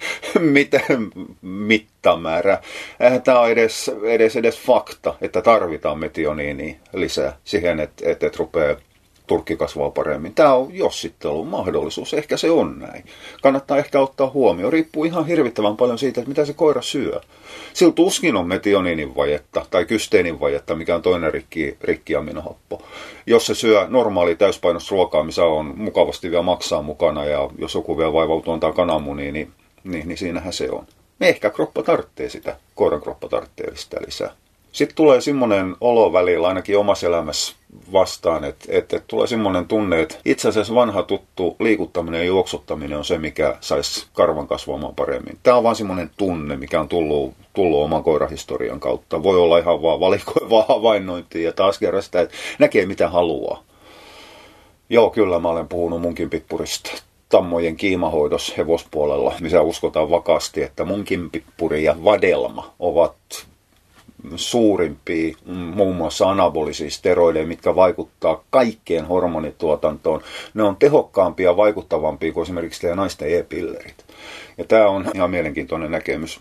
mitään 0.40 1.10
mittamäärää. 1.42 2.62
Eihän 3.00 3.22
tämä 3.22 3.40
ole 3.40 3.50
edes, 3.50 3.90
edes, 4.02 4.36
edes 4.36 4.58
fakta, 4.58 5.14
että 5.20 5.42
tarvitaan 5.42 5.98
metioniini 5.98 6.80
lisää 6.92 7.36
siihen, 7.44 7.80
että, 7.80 8.10
että, 8.10 8.26
että 8.26 8.38
rupeaa 8.38 8.76
turkki 9.30 9.56
kasvaa 9.56 9.90
paremmin. 9.90 10.34
Tämä 10.34 10.54
on 10.54 10.74
jossittelu 10.74 11.44
mahdollisuus, 11.44 12.14
ehkä 12.14 12.36
se 12.36 12.50
on 12.50 12.78
näin. 12.78 13.04
Kannattaa 13.42 13.78
ehkä 13.78 14.00
ottaa 14.00 14.30
huomioon. 14.30 14.72
Riippuu 14.72 15.04
ihan 15.04 15.26
hirvittävän 15.26 15.76
paljon 15.76 15.98
siitä, 15.98 16.20
että 16.20 16.28
mitä 16.28 16.44
se 16.44 16.52
koira 16.52 16.82
syö. 16.82 17.20
Sillä 17.72 17.92
tuskin 17.92 18.36
on 18.36 18.48
metioninin 18.48 19.16
vajetta 19.16 19.66
tai 19.70 19.84
kysteenin 19.84 20.40
vajetta, 20.40 20.74
mikä 20.74 20.94
on 20.94 21.02
toinen 21.02 21.32
rikki, 21.32 21.76
rikkiaminohappo. 21.80 22.82
Jos 23.26 23.46
se 23.46 23.54
syö 23.54 23.86
normaali 23.88 24.36
täyspainosta 24.36 24.90
ruokaa, 24.90 25.24
missä 25.24 25.44
on 25.44 25.74
mukavasti 25.76 26.30
vielä 26.30 26.42
maksaa 26.42 26.82
mukana 26.82 27.24
ja 27.24 27.50
jos 27.58 27.74
joku 27.74 27.98
vielä 27.98 28.12
vaivautuu 28.12 28.52
antaa 28.52 28.72
kananmunia, 28.72 29.32
niin, 29.32 29.52
niin, 29.84 30.08
niin 30.08 30.18
siinähän 30.18 30.52
se 30.52 30.70
on. 30.70 30.86
Ehkä 31.20 31.50
kroppa 31.50 31.82
tarvitsee 31.82 32.28
sitä, 32.28 32.56
koiran 32.74 33.00
kroppa 33.00 33.28
tarvitsee 33.28 33.76
sitä 33.76 33.96
lisää. 34.06 34.32
Sitten 34.72 34.96
tulee 34.96 35.20
semmoinen 35.20 35.76
olo 35.80 36.12
välillä 36.12 36.48
ainakin 36.48 36.78
omassa 36.78 37.06
elämässä 37.06 37.54
vastaan, 37.92 38.44
että, 38.44 38.64
että, 38.68 39.00
tulee 39.06 39.26
semmoinen 39.26 39.68
tunne, 39.68 40.00
että 40.02 40.18
itse 40.24 40.48
asiassa 40.48 40.74
vanha 40.74 41.02
tuttu 41.02 41.56
liikuttaminen 41.60 42.20
ja 42.20 42.26
juoksuttaminen 42.26 42.98
on 42.98 43.04
se, 43.04 43.18
mikä 43.18 43.56
saisi 43.60 44.06
karvan 44.12 44.48
kasvamaan 44.48 44.94
paremmin. 44.94 45.38
Tämä 45.42 45.56
on 45.56 45.62
vaan 45.62 45.76
semmoinen 45.76 46.10
tunne, 46.16 46.56
mikä 46.56 46.80
on 46.80 46.88
tullut, 46.88 47.34
tullut 47.54 47.84
oman 47.84 48.04
koirahistorian 48.04 48.80
kautta. 48.80 49.22
Voi 49.22 49.38
olla 49.38 49.58
ihan 49.58 49.82
vaan 49.82 50.00
valikoivaa 50.00 50.64
havainnointia 50.74 51.44
ja 51.44 51.52
taas 51.52 51.78
kerran 51.78 52.02
sitä, 52.02 52.20
että 52.20 52.34
näkee 52.58 52.86
mitä 52.86 53.08
haluaa. 53.08 53.62
Joo, 54.90 55.10
kyllä 55.10 55.38
mä 55.38 55.48
olen 55.48 55.68
puhunut 55.68 56.00
munkin 56.00 56.30
pippurista 56.30 56.90
tammojen 57.28 57.76
kiimahoidossa 57.76 58.54
hevospuolella, 58.56 59.34
missä 59.40 59.62
uskotaan 59.62 60.10
vakaasti, 60.10 60.62
että 60.62 60.84
munkin 60.84 61.30
pippuri 61.30 61.84
ja 61.84 61.96
vadelma 62.04 62.72
ovat 62.78 63.16
suurimpia 64.36 65.36
muun 65.74 65.96
muassa 65.96 66.30
anabolisia 66.30 66.90
steroideja, 66.90 67.46
mitkä 67.46 67.74
vaikuttaa 67.74 68.44
kaikkeen 68.50 69.06
hormonituotantoon. 69.06 70.22
Ne 70.54 70.62
on 70.62 70.76
tehokkaampia 70.76 71.50
ja 71.50 71.56
vaikuttavampia 71.56 72.32
kuin 72.32 72.42
esimerkiksi 72.42 72.80
teidän 72.80 72.96
naisten 72.96 73.38
e-pillerit. 73.38 74.04
Ja 74.58 74.64
tämä 74.64 74.88
on 74.88 75.10
ihan 75.14 75.30
mielenkiintoinen 75.30 75.90
näkemys. 75.90 76.40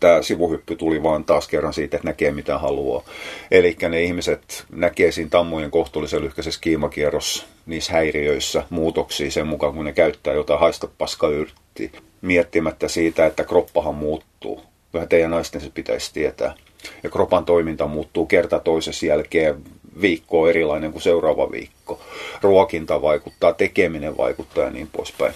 Tämä 0.00 0.22
sivuhyppy 0.22 0.76
tuli 0.76 1.02
vaan 1.02 1.24
taas 1.24 1.48
kerran 1.48 1.74
siitä, 1.74 1.96
että 1.96 2.08
näkee 2.08 2.30
mitä 2.30 2.58
haluaa. 2.58 3.02
Eli 3.50 3.76
ne 3.88 4.02
ihmiset 4.02 4.64
näkee 4.72 5.12
siinä 5.12 5.30
tammojen 5.30 5.70
kohtuullisen 5.70 6.22
lyhkäisessä 6.22 6.60
kiimakierrossa 6.60 7.46
niissä 7.66 7.92
häiriöissä 7.92 8.64
muutoksia 8.70 9.30
sen 9.30 9.46
mukaan, 9.46 9.74
kun 9.74 9.84
ne 9.84 9.92
käyttää 9.92 10.34
jotain 10.34 10.60
haista 10.60 10.88
paskayrttiä, 10.98 11.90
miettimättä 12.20 12.88
siitä, 12.88 13.26
että 13.26 13.44
kroppahan 13.44 13.94
muuttuu 13.94 14.71
Kyllä 14.92 15.06
teidän 15.06 15.30
naisten 15.30 15.60
se 15.60 15.70
pitäisi 15.74 16.12
tietää. 16.12 16.54
Ja 17.02 17.10
kropan 17.10 17.44
toiminta 17.44 17.86
muuttuu 17.86 18.26
kerta 18.26 18.60
toisessa 18.60 19.06
jälkeen 19.06 19.64
viikko 20.00 20.48
erilainen 20.48 20.92
kuin 20.92 21.02
seuraava 21.02 21.50
viikko. 21.50 22.00
Ruokinta 22.42 23.02
vaikuttaa, 23.02 23.52
tekeminen 23.52 24.16
vaikuttaa 24.16 24.64
ja 24.64 24.70
niin 24.70 24.88
poispäin. 24.92 25.34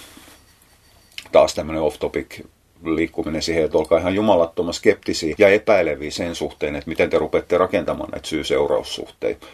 Taas 1.33 1.55
tämmöinen 1.55 1.83
off-topic 1.83 2.45
liikkuminen 2.85 3.43
siihen, 3.43 3.65
että 3.65 3.79
olkaa 3.79 3.99
ihan 3.99 4.15
jumalattoman 4.15 4.75
skeptisiä 4.75 5.35
ja 5.39 5.49
epäileviä 5.49 6.11
sen 6.11 6.35
suhteen, 6.35 6.77
että 6.77 6.91
miten 6.91 7.11
te 7.11 7.19
rupeatte 7.19 7.59
rakentamaan 7.59 8.11
näitä 8.11 8.29
syy-seuraussuhteita. 8.29 9.47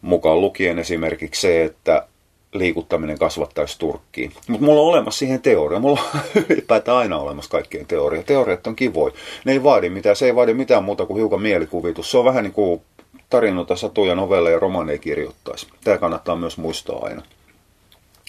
Mukaan 0.00 0.40
lukien 0.40 0.78
esimerkiksi 0.78 1.40
se, 1.40 1.64
että 1.64 2.06
liikuttaminen 2.52 3.18
kasvattaisi 3.18 3.78
turkkiin. 3.78 4.32
Mutta 4.48 4.66
mulla 4.66 4.80
on 4.80 4.88
olemassa 4.88 5.18
siihen 5.18 5.42
teoria. 5.42 5.78
Mulla 5.78 6.00
on 6.14 6.20
ylipäätään 6.48 6.98
aina 6.98 7.18
olemassa 7.18 7.50
kaikkien 7.50 7.86
teoria. 7.86 8.22
Teoriat 8.22 8.66
on 8.66 8.76
kivoja. 8.76 9.14
Ne 9.44 9.52
ei 9.52 9.62
vaadi 9.62 9.90
mitään. 9.90 10.16
Se 10.16 10.26
ei 10.26 10.34
vaadi 10.34 10.54
mitään 10.54 10.84
muuta 10.84 11.06
kuin 11.06 11.16
hiukan 11.16 11.42
mielikuvitus. 11.42 12.10
Se 12.10 12.18
on 12.18 12.24
vähän 12.24 12.44
niin 12.44 12.52
kuin 12.52 12.82
tarinoita, 13.30 13.76
satuja, 13.76 14.14
novelleja 14.14 14.56
ja 14.56 14.60
romaaneja 14.60 14.98
kirjoittaisi. 14.98 15.66
Tämä 15.84 15.98
kannattaa 15.98 16.36
myös 16.36 16.58
muistaa 16.58 16.98
aina. 17.02 17.22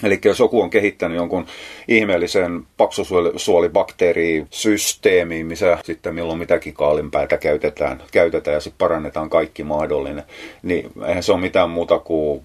Eli 0.03 0.19
jos 0.25 0.39
joku 0.39 0.61
on 0.61 0.69
kehittänyt 0.69 1.17
jonkun 1.17 1.45
ihmeellisen 1.87 2.63
paksusuolibakteerisysteemiin, 2.77 5.45
missä 5.45 5.77
sitten 5.83 6.15
milloin 6.15 6.39
mitäkin 6.39 6.73
kaalinpäätä 6.73 7.37
käytetään, 7.37 8.03
käytetään 8.11 8.53
ja 8.53 8.61
sitten 8.61 8.77
parannetaan 8.77 9.29
kaikki 9.29 9.63
mahdollinen, 9.63 10.23
niin 10.63 10.91
eihän 11.07 11.23
se 11.23 11.31
ole 11.31 11.41
mitään 11.41 11.69
muuta 11.69 11.99
kuin 11.99 12.43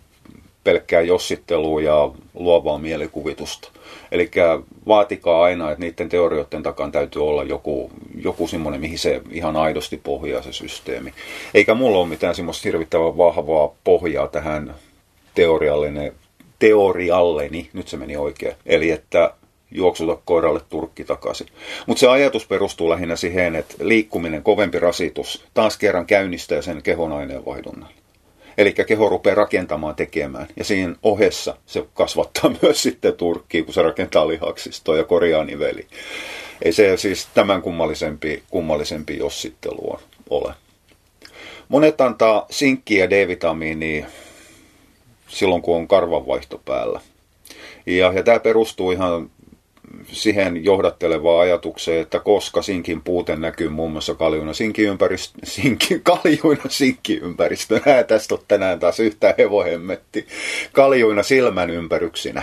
pelkkää 0.67 1.01
jossittelua 1.01 1.83
ja 1.83 2.11
luovaa 2.35 2.79
mielikuvitusta. 2.79 3.69
Eli 4.13 4.31
vaatikaa 4.87 5.43
aina, 5.43 5.71
että 5.71 5.85
niiden 5.85 6.09
teorioiden 6.09 6.63
takan 6.63 6.93
täytyy 6.93 7.29
olla 7.29 7.45
joku, 7.45 7.91
joku 8.23 8.49
semmoinen, 8.49 8.81
mihin 8.81 8.99
se 8.99 9.23
ihan 9.31 9.57
aidosti 9.57 10.01
pohjaa 10.05 10.43
se 10.43 10.53
systeemi. 10.53 11.13
Eikä 11.55 11.75
mulla 11.75 11.99
ole 11.99 12.09
mitään 12.09 12.35
semmoista 12.35 12.63
hirvittävän 12.65 13.19
vahvaa 13.19 13.75
pohjaa 13.85 14.29
tähän 14.29 14.75
teoriallinen, 15.35 16.13
teorialleni, 16.59 17.71
nyt 17.73 17.89
se 17.89 17.97
meni 17.97 18.17
oikein. 18.17 18.55
Eli 18.67 18.91
että 18.91 19.35
juoksuta 19.71 20.19
koiralle 20.25 20.61
turkki 20.69 21.05
takaisin. 21.05 21.47
Mutta 21.87 22.01
se 22.01 22.09
ajatus 22.09 22.47
perustuu 22.47 22.91
lähinnä 22.91 23.17
siihen, 23.17 23.57
että 23.57 23.75
liikkuminen, 23.81 24.43
kovempi 24.43 24.79
rasitus, 24.79 25.45
taas 25.55 25.77
kerran 25.77 26.07
käynnistää 26.07 26.63
sen 26.63 26.83
kehon 26.83 27.13
aineenvaihdunnan. 27.13 27.89
Eli 28.59 28.73
keho 28.73 29.09
rupeaa 29.09 29.35
rakentamaan 29.35 29.95
tekemään. 29.95 30.49
Ja 30.57 30.65
siinä 30.65 30.95
ohessa 31.03 31.57
se 31.67 31.87
kasvattaa 31.95 32.55
myös 32.63 32.83
sitten 32.83 33.15
turkkiin, 33.15 33.65
kun 33.65 33.75
se 33.75 33.83
rakentaa 33.83 34.29
lihaksistoa 34.29 34.97
ja 34.97 35.05
korjaa 35.05 35.45
niveli. 35.45 35.87
Ei 36.63 36.73
se 36.73 36.97
siis 36.97 37.29
tämän 37.35 37.63
kummallisempi, 37.63 38.43
kummallisempi 38.51 39.19
jossittelu 39.19 39.99
ole. 40.31 40.55
Monet 41.69 42.01
antaa 42.01 42.47
sinkkiä 42.51 43.05
ja 43.05 43.11
D-vitamiinia 43.11 44.07
silloin, 45.29 45.63
kun 45.63 45.77
on 45.77 45.89
karvanvaihto 45.89 46.63
päällä. 46.65 47.01
Ja, 47.87 48.13
ja 48.13 48.23
tämä 48.23 48.41
perustuu 48.41 48.91
ihan 48.91 49.31
siihen 50.07 50.65
johdattelevaa 50.65 51.41
ajatukseen, 51.41 52.03
että 52.03 52.19
koska 52.19 52.63
sinkin 52.63 53.03
puute 53.03 53.37
näkyy 53.37 53.69
muun 53.69 53.93
muassa 53.93 54.15
kaljuina 54.15 54.53
sinkiympäristö, 54.53 55.39
sinki, 55.45 56.01
kaljuina 56.13 56.65
sinkiympäristönä, 56.69 58.03
tästä 58.03 58.35
on 58.35 58.41
tänään 58.49 58.79
taas 58.79 59.01
yhtään 59.01 59.35
hevohemmetti, 59.39 60.27
kaljuina 60.73 61.23
silmän 61.23 61.71
ympäryksinä, 61.71 62.43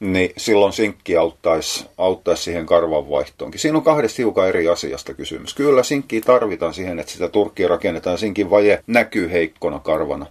niin 0.00 0.32
silloin 0.36 0.72
sinkki 0.72 1.16
auttaisi, 1.16 1.86
auttaisi 1.98 2.42
siihen 2.42 2.66
karvanvaihtoonkin. 2.66 3.60
Siinä 3.60 3.78
on 3.78 3.84
kahdesta 3.84 4.16
hiukan 4.22 4.48
eri 4.48 4.68
asiasta 4.68 5.14
kysymys. 5.14 5.54
Kyllä 5.54 5.82
sinkkiä 5.82 6.20
tarvitaan 6.20 6.74
siihen, 6.74 6.98
että 6.98 7.12
sitä 7.12 7.28
turkkia 7.28 7.68
rakennetaan. 7.68 8.18
Sinkin 8.18 8.50
vaje 8.50 8.82
näkyy 8.86 9.30
heikkona 9.30 9.78
karvana. 9.78 10.26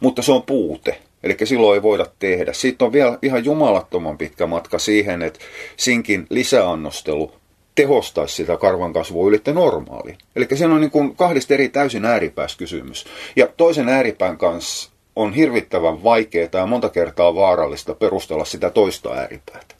Mutta 0.00 0.22
se 0.22 0.32
on 0.32 0.42
puute. 0.42 1.00
Eli 1.24 1.36
silloin 1.44 1.74
ei 1.74 1.82
voida 1.82 2.06
tehdä. 2.18 2.52
Sitten 2.52 2.86
on 2.86 2.92
vielä 2.92 3.18
ihan 3.22 3.44
jumalattoman 3.44 4.18
pitkä 4.18 4.46
matka 4.46 4.78
siihen, 4.78 5.22
että 5.22 5.40
sinkin 5.76 6.26
lisäannostelu 6.30 7.32
tehostaisi 7.74 8.34
sitä 8.34 8.56
karvan 8.56 8.92
kasvua 8.92 9.28
ylitte 9.28 9.52
normaali. 9.52 10.16
Eli 10.36 10.46
siinä 10.54 10.74
on 10.74 10.80
niin 10.80 10.90
kuin 10.90 11.16
kahdesta 11.16 11.54
eri 11.54 11.68
täysin 11.68 12.04
ääripäässä 12.04 12.58
kysymys. 12.58 13.04
Ja 13.36 13.46
toisen 13.56 13.88
ääripään 13.88 14.38
kanssa 14.38 14.90
on 15.16 15.34
hirvittävän 15.34 16.04
vaikeaa 16.04 16.48
ja 16.52 16.66
monta 16.66 16.88
kertaa 16.88 17.34
vaarallista 17.34 17.94
perustella 17.94 18.44
sitä 18.44 18.70
toista 18.70 19.12
ääripäätä. 19.12 19.74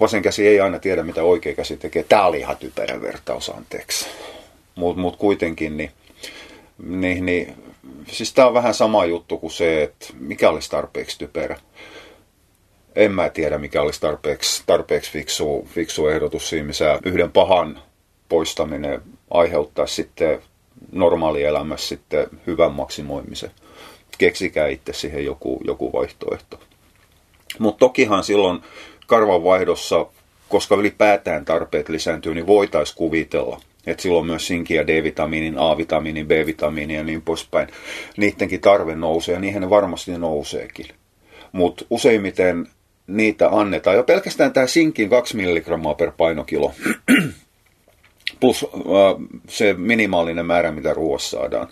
Vasen 0.00 0.22
käsi 0.22 0.48
ei 0.48 0.60
aina 0.60 0.78
tiedä, 0.78 1.02
mitä 1.02 1.22
oikea 1.22 1.54
käsi 1.54 1.76
tekee. 1.76 2.02
Tämä 2.02 2.26
oli 2.26 2.38
ihan 2.38 2.56
typerä 2.56 3.02
vertaus, 3.02 3.50
anteeksi. 3.50 4.06
Mutta 4.74 5.00
mut 5.00 5.16
kuitenkin, 5.16 5.76
niin, 5.76 5.90
niin, 6.86 7.26
niin 7.26 7.54
siis 8.06 8.32
tämä 8.32 8.48
on 8.48 8.54
vähän 8.54 8.74
sama 8.74 9.04
juttu 9.04 9.38
kuin 9.38 9.50
se, 9.50 9.82
että 9.82 10.06
mikä 10.18 10.50
olisi 10.50 10.70
tarpeeksi 10.70 11.18
typerä. 11.18 11.58
En 12.96 13.12
mä 13.12 13.28
tiedä, 13.28 13.58
mikä 13.58 13.82
olisi 13.82 14.00
tarpeeksi, 14.00 14.62
tarpeeksi 14.66 15.10
fiksu, 15.10 15.68
fiksu 15.70 16.06
ehdotus 16.06 16.48
siinä, 16.48 16.66
missä 16.66 16.98
yhden 17.04 17.32
pahan 17.32 17.80
poistaminen 18.28 19.02
aiheuttaa 19.30 19.86
sitten 19.86 20.42
normaalielämässä 20.92 21.88
sitten 21.88 22.26
hyvän 22.46 22.72
maksimoimisen. 22.72 23.50
Keksikää 24.18 24.68
itse 24.68 24.92
siihen 24.92 25.24
joku, 25.24 25.60
joku 25.64 25.92
vaihtoehto. 25.92 26.60
Mutta 27.58 27.78
tokihan 27.78 28.24
silloin 28.24 28.62
karvanvaihdossa, 29.06 30.06
koska 30.48 30.74
ylipäätään 30.74 31.44
tarpeet 31.44 31.88
lisääntyy, 31.88 32.34
niin 32.34 32.46
voitaisiin 32.46 32.96
kuvitella, 32.96 33.60
että 33.86 34.02
silloin 34.02 34.26
myös 34.26 34.46
sinkiä 34.46 34.86
D-vitamiinin, 34.86 35.58
A-vitamiinin, 35.58 36.26
B-vitamiinin 36.26 36.96
ja 36.96 37.04
niin 37.04 37.22
poispäin. 37.22 37.68
Niidenkin 38.16 38.60
tarve 38.60 38.94
nousee 38.94 39.34
ja 39.34 39.40
niihin 39.40 39.60
ne 39.60 39.70
varmasti 39.70 40.18
nouseekin. 40.18 40.86
Mutta 41.52 41.84
useimmiten 41.90 42.66
niitä 43.06 43.48
annetaan. 43.48 43.96
Jo 43.96 44.02
pelkästään 44.02 44.52
tämä 44.52 44.66
sinkin 44.66 45.10
2 45.10 45.36
milligrammaa 45.36 45.94
per 45.94 46.12
painokilo 46.16 46.72
plus 48.40 48.66
äh, 48.74 49.40
se 49.48 49.72
minimaalinen 49.72 50.46
määrä, 50.46 50.72
mitä 50.72 50.94
ruoassa 50.94 51.36
saadaan, 51.36 51.68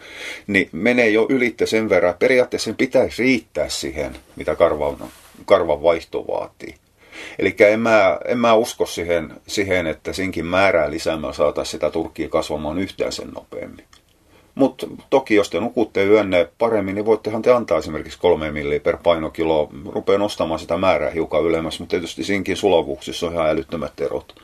niin 0.47 0.69
menee 0.73 1.09
jo 1.09 1.26
ylitte 1.28 1.66
sen 1.66 1.88
verran. 1.88 2.14
Periaatteessa 2.19 2.64
sen 2.64 2.76
pitäisi 2.76 3.23
riittää 3.23 3.69
siihen, 3.69 4.16
mitä 4.37 4.54
karvan, 4.54 4.97
karvan 5.45 5.83
vaihto 5.83 6.26
vaatii. 6.28 6.75
Eli 7.38 7.55
en 7.59 7.81
mä, 7.81 8.19
en 8.29 8.38
mä 8.38 8.55
usko 8.55 8.87
siihen, 8.87 9.33
siihen, 9.47 9.87
että 9.87 10.12
sinkin 10.12 10.47
määrää 10.47 10.91
lisäämällä 10.91 11.33
saataisiin 11.33 11.71
sitä 11.71 11.91
turkkia 11.91 12.29
kasvamaan 12.29 12.79
yhtään 12.79 13.12
sen 13.12 13.29
nopeammin. 13.29 13.85
Mutta 14.55 14.87
toki 15.11 15.35
jos 15.35 15.50
te 15.50 15.61
nukutte 15.61 16.05
yönne 16.05 16.49
paremmin, 16.59 16.95
niin 16.95 17.05
voittehan 17.05 17.43
te 17.43 17.52
antaa 17.52 17.79
esimerkiksi 17.79 18.19
kolme 18.19 18.50
milliä 18.50 18.81
per 18.81 18.97
painokilo. 19.02 19.69
Rupeaa 19.88 20.19
nostamaan 20.19 20.61
sitä 20.61 20.76
määrää 20.76 21.11
hiukan 21.11 21.43
ylemmäs, 21.43 21.81
mutta 21.81 21.91
tietysti 21.91 22.25
sinkin 22.25 22.57
sulavuuksissa 22.57 23.26
on 23.26 23.33
ihan 23.33 23.49
älyttömät 23.49 24.00
erot. 24.00 24.35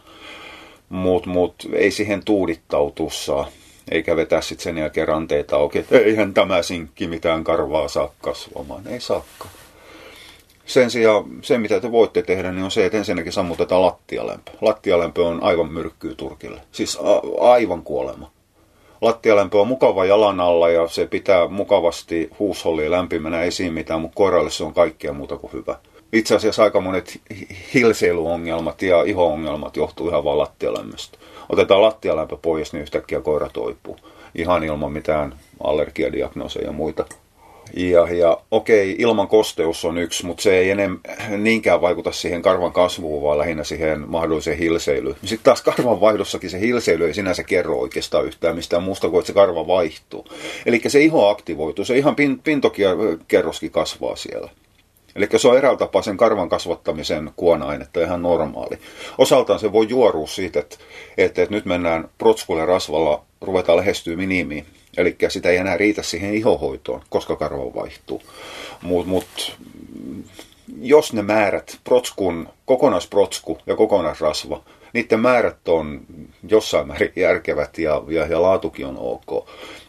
Mutta 0.88 1.30
mut, 1.30 1.54
ei 1.72 1.90
siihen 1.90 2.24
tuudittautua 2.24 3.10
saa, 3.10 3.48
eikä 3.90 4.16
vetää 4.16 4.40
sitten 4.40 4.64
sen 4.64 4.78
jälkeen 4.78 5.08
ranteita 5.08 5.56
auki, 5.56 5.78
että 5.78 5.98
eihän 5.98 6.34
tämä 6.34 6.62
sinkki 6.62 7.06
mitään 7.06 7.44
karvaa 7.44 7.88
saa 7.88 8.14
kasvamaan. 8.20 8.86
Ei 8.86 9.00
saakka. 9.00 9.48
Sen 10.68 10.90
sijaan 10.90 11.24
se, 11.42 11.58
mitä 11.58 11.80
te 11.80 11.92
voitte 11.92 12.22
tehdä, 12.22 12.52
niin 12.52 12.64
on 12.64 12.70
se, 12.70 12.86
että 12.86 12.98
ensinnäkin 12.98 13.32
sammutetaan 13.32 13.82
lattialämpö. 13.82 14.50
Lattialämpö 14.60 15.26
on 15.26 15.42
aivan 15.42 15.72
myrkkyy 15.72 16.14
Turkille. 16.14 16.60
Siis 16.72 16.98
a- 17.02 17.50
aivan 17.50 17.82
kuolema. 17.82 18.30
Lattialämpö 19.00 19.60
on 19.60 19.68
mukava 19.68 20.04
jalan 20.04 20.40
alla 20.40 20.70
ja 20.70 20.88
se 20.88 21.06
pitää 21.06 21.48
mukavasti 21.48 22.30
huushollia 22.38 22.90
lämpimänä, 22.90 23.42
ei 23.42 23.50
siinä 23.50 23.74
mitään, 23.74 24.00
mutta 24.00 24.16
koiralle 24.16 24.50
se 24.50 24.64
on 24.64 24.74
kaikkea 24.74 25.12
muuta 25.12 25.36
kuin 25.36 25.52
hyvä. 25.52 25.76
Itse 26.12 26.34
asiassa 26.34 26.62
aika 26.62 26.80
monet 26.80 27.20
hilseilyongelmat 27.74 28.82
ja 28.82 29.02
iho-ongelmat 29.02 29.76
johtuu 29.76 30.08
ihan 30.08 30.24
vain 30.24 30.38
lattialämmöstä. 30.38 31.18
Otetaan 31.48 31.82
lattialämpö 31.82 32.36
pois, 32.42 32.72
niin 32.72 32.82
yhtäkkiä 32.82 33.20
koira 33.20 33.48
toipuu. 33.52 33.96
Ihan 34.34 34.64
ilman 34.64 34.92
mitään 34.92 35.34
allergiadiagnooseja 35.64 36.66
ja 36.66 36.72
muita. 36.72 37.04
Ja, 37.76 38.14
ja 38.14 38.38
okei, 38.50 38.96
ilman 38.98 39.28
kosteus 39.28 39.84
on 39.84 39.98
yksi, 39.98 40.26
mutta 40.26 40.42
se 40.42 40.58
ei 40.58 40.70
enem, 40.70 40.98
niinkään 41.36 41.80
vaikuta 41.80 42.12
siihen 42.12 42.42
karvan 42.42 42.72
kasvuun, 42.72 43.22
vaan 43.22 43.38
lähinnä 43.38 43.64
siihen 43.64 44.04
mahdolliseen 44.08 44.58
hilseilyyn. 44.58 45.16
Sitten 45.20 45.44
taas 45.44 45.62
karvan 45.62 46.00
vaihdossakin 46.00 46.50
se 46.50 46.60
hilseily 46.60 47.06
ei 47.06 47.14
sinänsä 47.14 47.42
kerro 47.42 47.78
oikeastaan 47.78 48.26
yhtään 48.26 48.56
mistään 48.56 48.82
muusta 48.82 49.10
kuin, 49.10 49.18
että 49.18 49.26
se 49.26 49.32
karva 49.32 49.66
vaihtuu. 49.66 50.26
Eli 50.66 50.80
se 50.86 51.00
iho 51.00 51.28
aktivoituu, 51.28 51.84
se 51.84 51.98
ihan 51.98 52.16
pin, 52.16 52.38
pintokerroskin 52.38 53.70
kasvaa 53.70 54.16
siellä. 54.16 54.50
Eli 55.16 55.28
se 55.36 55.48
on 55.48 55.56
eräällä 55.56 55.78
tapaa 55.78 56.02
sen 56.02 56.16
karvan 56.16 56.48
kasvattamisen 56.48 57.30
kuona-ainetta 57.36 58.00
ihan 58.00 58.22
normaali. 58.22 58.78
Osaltaan 59.18 59.58
se 59.58 59.72
voi 59.72 59.86
juorua 59.88 60.26
siitä, 60.26 60.60
että, 60.60 60.76
että, 61.18 61.42
että 61.42 61.54
nyt 61.54 61.64
mennään 61.64 62.08
protskulle 62.18 62.66
rasvalla, 62.66 63.24
ruvetaan 63.40 63.78
lähestyä 63.78 64.16
minimiin. 64.16 64.66
Eli 64.96 65.16
sitä 65.28 65.48
ei 65.48 65.56
enää 65.56 65.76
riitä 65.76 66.02
siihen 66.02 66.34
ihohoitoon, 66.34 67.02
koska 67.08 67.36
karva 67.36 67.74
vaihtuu. 67.74 68.22
Mutta 68.82 69.10
mut, 69.10 69.56
jos 70.80 71.12
ne 71.12 71.22
määrät, 71.22 71.78
protskun, 71.84 72.48
kokonaisprotsku 72.66 73.58
ja 73.66 73.76
kokonaisrasva, 73.76 74.62
niiden 74.92 75.20
määrät 75.20 75.68
on 75.68 76.00
jossain 76.48 76.86
määrin 76.86 77.12
järkevät 77.16 77.78
ja, 77.78 78.02
ja, 78.08 78.26
ja 78.26 78.42
laatukin 78.42 78.86
on 78.86 78.98
ok, 78.98 79.48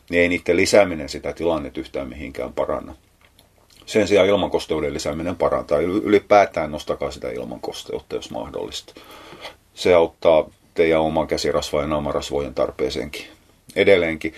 niin 0.10 0.22
ei 0.22 0.30
niiden 0.30 0.58
lisääminen 0.58 1.10
sitä 1.10 1.34
tilannetta 1.34 1.80
yhtään 1.80 2.10
mihinkään 2.10 2.54
paranna. 2.54 2.96
Sen 3.86 4.08
sijaan 4.08 4.28
ilmankosteuden 4.28 4.94
lisääminen 4.94 5.36
parantaa. 5.36 5.80
Ylipäätään 5.80 6.72
nostakaa 6.72 7.12
sitä 7.12 7.32
ilmankosteutta, 7.32 8.16
jos 8.16 8.32
mahdollista. 8.32 8.94
Se 9.74 9.94
auttaa 9.94 10.50
teidän 10.74 11.02
oman 11.02 11.28
käsirasvojen 11.28 11.84
ja 11.84 11.90
naamarasvojen 11.90 12.54
tarpeeseenkin. 12.54 13.26
Edelleenkin, 13.76 14.34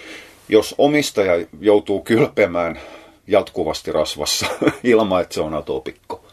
jos 0.49 0.75
omistaja 0.77 1.47
joutuu 1.59 2.01
kylpemään 2.01 2.79
jatkuvasti 3.27 3.91
rasvassa 3.91 4.45
ilman, 4.83 5.21
että 5.21 5.33
se 5.33 5.41
on 5.41 5.53
atopikko, 5.53 6.25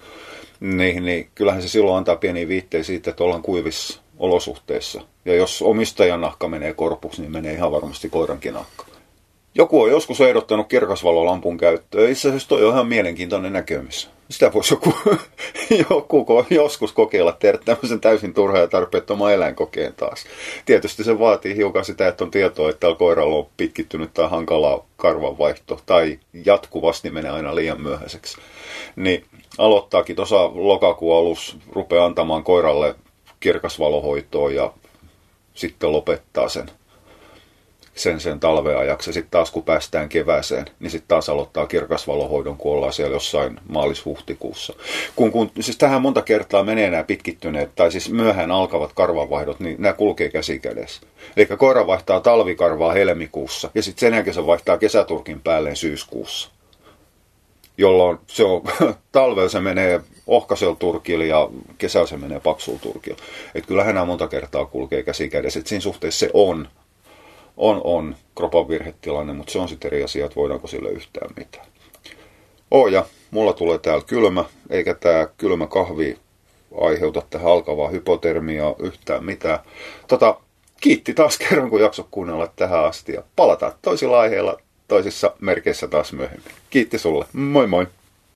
niin, 0.60 1.04
niin 1.04 1.30
kyllähän 1.34 1.62
se 1.62 1.68
silloin 1.68 1.98
antaa 1.98 2.16
pieni 2.16 2.48
viitteitä 2.48 2.86
siitä, 2.86 3.10
että 3.10 3.24
ollaan 3.24 3.42
kuivissa 3.42 4.00
olosuhteissa. 4.18 5.00
Ja 5.24 5.34
jos 5.34 5.62
omistajan 5.62 6.20
nahka 6.20 6.48
menee 6.48 6.74
korpuksi, 6.74 7.20
niin 7.20 7.32
menee 7.32 7.52
ihan 7.54 7.72
varmasti 7.72 8.08
koirankin 8.08 8.54
nahka. 8.54 8.84
Joku 9.58 9.82
on 9.82 9.90
joskus 9.90 10.20
ehdottanut 10.20 10.68
kirkasvalolampun 10.68 11.56
käyttöä. 11.56 12.08
Itse 12.08 12.28
asiassa 12.28 12.48
toi 12.48 12.64
on 12.64 12.72
ihan 12.72 12.86
mielenkiintoinen 12.86 13.52
näkemys. 13.52 14.10
Sitä 14.30 14.52
voisi 14.52 14.74
joku, 14.74 14.94
joku 15.90 16.46
joskus 16.50 16.92
kokeilla 16.92 17.32
tehdä 17.32 17.58
tämmöisen 17.64 18.00
täysin 18.00 18.34
turhaa 18.34 18.60
ja 18.60 18.68
tarpeettoman 18.68 19.32
eläinkokeen 19.32 19.94
taas. 19.94 20.24
Tietysti 20.66 21.04
se 21.04 21.18
vaatii 21.18 21.56
hiukan 21.56 21.84
sitä, 21.84 22.08
että 22.08 22.24
on 22.24 22.30
tietoa, 22.30 22.70
että 22.70 22.86
koiralla 22.98 23.36
on 23.36 23.46
pitkittynyt 23.56 24.14
tai 24.14 24.30
hankalaa 24.30 24.86
karvanvaihto 24.96 25.80
tai 25.86 26.18
jatkuvasti 26.44 27.10
menee 27.10 27.30
aina 27.30 27.54
liian 27.54 27.80
myöhäiseksi. 27.80 28.38
Niin 28.96 29.24
aloittaakin 29.58 30.16
tuossa 30.16 30.50
lokakuun 30.54 31.16
alussa, 31.16 31.56
rupeaa 31.72 32.06
antamaan 32.06 32.44
koiralle 32.44 32.94
kirkasvalohoitoa 33.40 34.50
ja 34.50 34.72
sitten 35.54 35.92
lopettaa 35.92 36.48
sen 36.48 36.70
sen 37.98 38.20
sen 38.20 38.40
talveajaksi. 38.40 39.10
Ja 39.10 39.14
sitten 39.14 39.30
taas 39.30 39.50
kun 39.50 39.62
päästään 39.62 40.08
kevääseen, 40.08 40.66
niin 40.80 40.90
sitten 40.90 41.08
taas 41.08 41.28
aloittaa 41.28 41.66
kirkasvalohoidon, 41.66 42.56
kun 42.56 42.72
ollaan 42.72 42.92
siellä 42.92 43.16
jossain 43.16 43.60
maalis-huhtikuussa. 43.68 44.74
Kun, 45.16 45.32
kun, 45.32 45.50
siis 45.60 45.78
tähän 45.78 46.02
monta 46.02 46.22
kertaa 46.22 46.62
menee 46.62 46.90
nämä 46.90 47.04
pitkittyneet, 47.04 47.70
tai 47.76 47.92
siis 47.92 48.10
myöhään 48.10 48.50
alkavat 48.50 48.92
karvanvaihdot, 48.92 49.60
niin 49.60 49.76
nämä 49.78 49.92
kulkee 49.92 50.28
käsi 50.28 50.58
kädessä. 50.58 51.02
Eli 51.36 51.46
koira 51.46 51.86
vaihtaa 51.86 52.20
talvikarvaa 52.20 52.92
helmikuussa, 52.92 53.70
ja 53.74 53.82
sitten 53.82 54.00
sen 54.00 54.14
jälkeen 54.14 54.34
se 54.34 54.46
vaihtaa 54.46 54.78
kesäturkin 54.78 55.40
päälleen 55.40 55.76
syyskuussa. 55.76 56.50
Jolloin 57.78 58.18
se 58.26 58.44
on, 58.44 58.62
talvella 59.12 59.48
se 59.48 59.60
menee 59.60 60.00
ohkaisella 60.26 60.76
turkilla 60.76 61.24
ja 61.24 61.48
kesällä 61.78 62.06
se 62.06 62.16
menee 62.16 62.40
paksulla 62.40 62.78
turkilla. 62.78 63.18
Että 63.54 63.68
kyllähän 63.68 63.94
nämä 63.94 64.06
monta 64.06 64.28
kertaa 64.28 64.66
kulkee 64.66 65.02
käsi 65.02 65.28
kädessä. 65.28 65.58
Että 65.58 65.68
siinä 65.68 65.80
suhteessa 65.80 66.18
se 66.18 66.30
on 66.34 66.68
on, 67.58 67.80
on 67.84 68.16
kropan 68.34 68.68
virhetilanne, 68.68 69.32
mutta 69.32 69.52
se 69.52 69.58
on 69.58 69.68
sitten 69.68 69.88
eri 69.88 70.04
asia, 70.04 70.24
että 70.24 70.36
voidaanko 70.36 70.66
sille 70.66 70.88
yhtään 70.88 71.30
mitään. 71.36 71.66
Oh 72.70 72.88
ja 72.88 73.04
mulla 73.30 73.52
tulee 73.52 73.78
täällä 73.78 74.04
kylmä, 74.06 74.44
eikä 74.70 74.94
tämä 74.94 75.28
kylmä 75.36 75.66
kahvi 75.66 76.18
aiheuta 76.80 77.22
tähän 77.30 77.52
alkavaa 77.52 77.88
hypotermiaa 77.88 78.74
yhtään 78.78 79.24
mitään. 79.24 79.58
Tota, 80.08 80.40
kiitti 80.80 81.14
taas 81.14 81.38
kerran, 81.38 81.70
kun 81.70 81.80
jakso 81.80 82.08
kuunnella 82.10 82.52
tähän 82.56 82.84
asti 82.84 83.12
ja 83.12 83.22
palataan 83.36 83.72
toisilla 83.82 84.20
aiheilla 84.20 84.60
toisissa 84.88 85.32
merkeissä 85.40 85.88
taas 85.88 86.12
myöhemmin. 86.12 86.52
Kiitti 86.70 86.98
sulle. 86.98 87.26
Moi 87.32 87.66
moi! 87.66 87.86